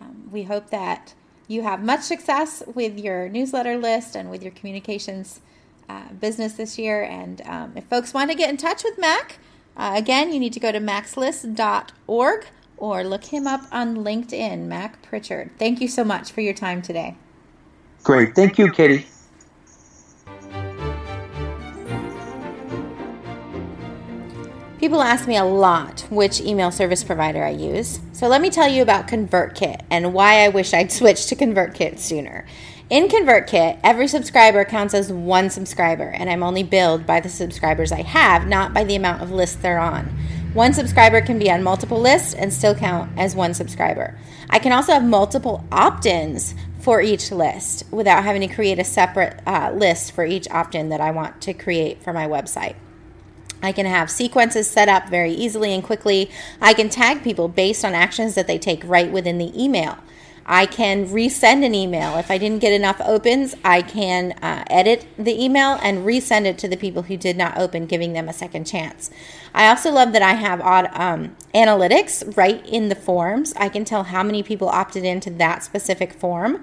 Um, 0.00 0.28
we 0.30 0.44
hope 0.44 0.70
that 0.70 1.14
you 1.48 1.62
have 1.62 1.82
much 1.82 2.02
success 2.02 2.62
with 2.72 3.00
your 3.00 3.28
newsletter 3.28 3.76
list 3.76 4.14
and 4.14 4.30
with 4.30 4.44
your 4.44 4.52
communications 4.52 5.40
uh, 5.88 6.12
business 6.20 6.52
this 6.52 6.78
year. 6.78 7.02
And 7.02 7.42
um, 7.46 7.72
if 7.74 7.82
folks 7.86 8.14
want 8.14 8.30
to 8.30 8.36
get 8.36 8.48
in 8.48 8.58
touch 8.58 8.84
with 8.84 8.96
Mac, 8.96 9.38
uh, 9.76 9.94
again, 9.96 10.32
you 10.32 10.38
need 10.38 10.52
to 10.52 10.60
go 10.60 10.70
to 10.70 10.78
macslist.org 10.78 12.46
or 12.76 13.02
look 13.02 13.24
him 13.24 13.48
up 13.48 13.62
on 13.72 13.96
LinkedIn, 13.96 14.66
Mac 14.66 15.02
Pritchard. 15.02 15.50
Thank 15.58 15.80
you 15.80 15.88
so 15.88 16.04
much 16.04 16.30
for 16.30 16.42
your 16.42 16.54
time 16.54 16.80
today. 16.80 17.16
Great. 18.04 18.36
Thank 18.36 18.56
you, 18.56 18.70
Katie. 18.70 19.04
People 24.84 25.00
ask 25.00 25.26
me 25.26 25.38
a 25.38 25.46
lot 25.46 26.02
which 26.10 26.42
email 26.42 26.70
service 26.70 27.02
provider 27.02 27.42
I 27.42 27.52
use. 27.52 28.00
So 28.12 28.28
let 28.28 28.42
me 28.42 28.50
tell 28.50 28.68
you 28.68 28.82
about 28.82 29.08
ConvertKit 29.08 29.80
and 29.88 30.12
why 30.12 30.44
I 30.44 30.48
wish 30.48 30.74
I'd 30.74 30.92
switched 30.98 31.30
to 31.30 31.36
ConvertKit 31.36 31.98
sooner. 31.98 32.44
In 32.90 33.08
ConvertKit, 33.08 33.80
every 33.82 34.06
subscriber 34.08 34.62
counts 34.66 34.92
as 34.92 35.10
one 35.10 35.48
subscriber, 35.48 36.10
and 36.10 36.28
I'm 36.28 36.42
only 36.42 36.62
billed 36.62 37.06
by 37.06 37.20
the 37.20 37.30
subscribers 37.30 37.92
I 37.92 38.02
have, 38.02 38.46
not 38.46 38.74
by 38.74 38.84
the 38.84 38.94
amount 38.94 39.22
of 39.22 39.30
lists 39.30 39.56
they're 39.56 39.78
on. 39.78 40.04
One 40.52 40.74
subscriber 40.74 41.22
can 41.22 41.38
be 41.38 41.50
on 41.50 41.62
multiple 41.62 41.98
lists 41.98 42.34
and 42.34 42.52
still 42.52 42.74
count 42.74 43.10
as 43.18 43.34
one 43.34 43.54
subscriber. 43.54 44.18
I 44.50 44.58
can 44.58 44.72
also 44.72 44.92
have 44.92 45.02
multiple 45.02 45.64
opt 45.72 46.04
ins 46.04 46.54
for 46.80 47.00
each 47.00 47.32
list 47.32 47.84
without 47.90 48.22
having 48.22 48.46
to 48.46 48.54
create 48.54 48.78
a 48.78 48.84
separate 48.84 49.40
uh, 49.46 49.72
list 49.74 50.12
for 50.12 50.26
each 50.26 50.46
opt 50.50 50.74
in 50.74 50.90
that 50.90 51.00
I 51.00 51.10
want 51.10 51.40
to 51.40 51.54
create 51.54 52.02
for 52.02 52.12
my 52.12 52.26
website. 52.26 52.76
I 53.64 53.72
can 53.72 53.86
have 53.86 54.10
sequences 54.10 54.68
set 54.68 54.88
up 54.88 55.08
very 55.08 55.32
easily 55.32 55.72
and 55.72 55.82
quickly. 55.82 56.30
I 56.60 56.74
can 56.74 56.88
tag 56.88 57.22
people 57.24 57.48
based 57.48 57.84
on 57.84 57.94
actions 57.94 58.34
that 58.34 58.46
they 58.46 58.58
take 58.58 58.82
right 58.84 59.10
within 59.10 59.38
the 59.38 59.52
email. 59.60 59.98
I 60.46 60.66
can 60.66 61.06
resend 61.06 61.64
an 61.64 61.74
email. 61.74 62.18
If 62.18 62.30
I 62.30 62.38
didn't 62.38 62.60
get 62.60 62.72
enough 62.72 63.00
opens, 63.00 63.54
I 63.64 63.80
can 63.80 64.32
uh, 64.42 64.64
edit 64.68 65.06
the 65.18 65.42
email 65.42 65.78
and 65.82 66.04
resend 66.04 66.44
it 66.44 66.58
to 66.58 66.68
the 66.68 66.76
people 66.76 67.04
who 67.04 67.16
did 67.16 67.36
not 67.36 67.56
open, 67.56 67.86
giving 67.86 68.12
them 68.12 68.28
a 68.28 68.32
second 68.32 68.66
chance. 68.66 69.10
I 69.54 69.68
also 69.68 69.90
love 69.90 70.12
that 70.12 70.22
I 70.22 70.32
have 70.34 70.60
odd, 70.60 70.90
um, 70.92 71.36
analytics 71.54 72.36
right 72.36 72.64
in 72.66 72.88
the 72.90 72.94
forms. 72.94 73.54
I 73.56 73.68
can 73.68 73.84
tell 73.84 74.04
how 74.04 74.22
many 74.22 74.42
people 74.42 74.68
opted 74.68 75.04
into 75.04 75.30
that 75.30 75.62
specific 75.62 76.12
form. 76.12 76.62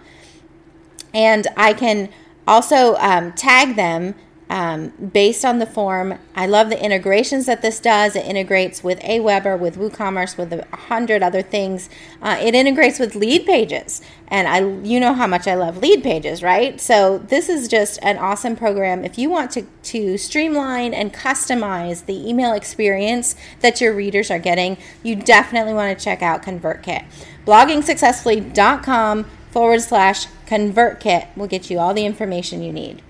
And 1.13 1.47
I 1.57 1.73
can 1.73 2.09
also 2.47 2.95
um, 2.97 3.33
tag 3.33 3.75
them 3.75 4.15
um, 4.51 4.89
based 4.89 5.45
on 5.45 5.59
the 5.59 5.65
form. 5.65 6.19
I 6.35 6.45
love 6.45 6.69
the 6.69 6.83
integrations 6.83 7.45
that 7.45 7.61
this 7.61 7.79
does. 7.79 8.17
It 8.17 8.25
integrates 8.25 8.83
with 8.83 8.99
Aweber, 8.99 9.57
with 9.57 9.77
WooCommerce, 9.77 10.37
with 10.37 10.51
a 10.51 10.67
hundred 10.75 11.23
other 11.23 11.41
things. 11.41 11.89
Uh, 12.21 12.37
it 12.39 12.53
integrates 12.53 12.99
with 12.99 13.13
Leadpages, 13.13 14.01
and 14.27 14.49
I, 14.49 14.59
you 14.85 14.99
know 14.99 15.13
how 15.13 15.25
much 15.25 15.47
I 15.47 15.55
love 15.55 15.77
Leadpages, 15.77 16.43
right? 16.43 16.81
So 16.81 17.17
this 17.17 17.47
is 17.47 17.69
just 17.69 17.97
an 18.01 18.17
awesome 18.17 18.57
program. 18.57 19.05
If 19.05 19.17
you 19.17 19.29
want 19.29 19.51
to 19.51 19.61
to 19.83 20.17
streamline 20.17 20.93
and 20.93 21.13
customize 21.13 22.05
the 22.05 22.29
email 22.29 22.51
experience 22.51 23.35
that 23.61 23.79
your 23.79 23.93
readers 23.93 24.29
are 24.29 24.39
getting, 24.39 24.77
you 25.01 25.15
definitely 25.15 25.73
want 25.73 25.97
to 25.97 26.03
check 26.03 26.21
out 26.21 26.43
ConvertKit. 26.43 27.05
BloggingSuccessfully.com 27.47 29.23
forward 29.49 29.81
slash 29.81 30.27
ConvertKit 30.45 31.37
will 31.37 31.47
get 31.47 31.69
you 31.69 31.79
all 31.79 31.93
the 31.93 32.05
information 32.05 32.61
you 32.61 32.73
need. 32.73 33.01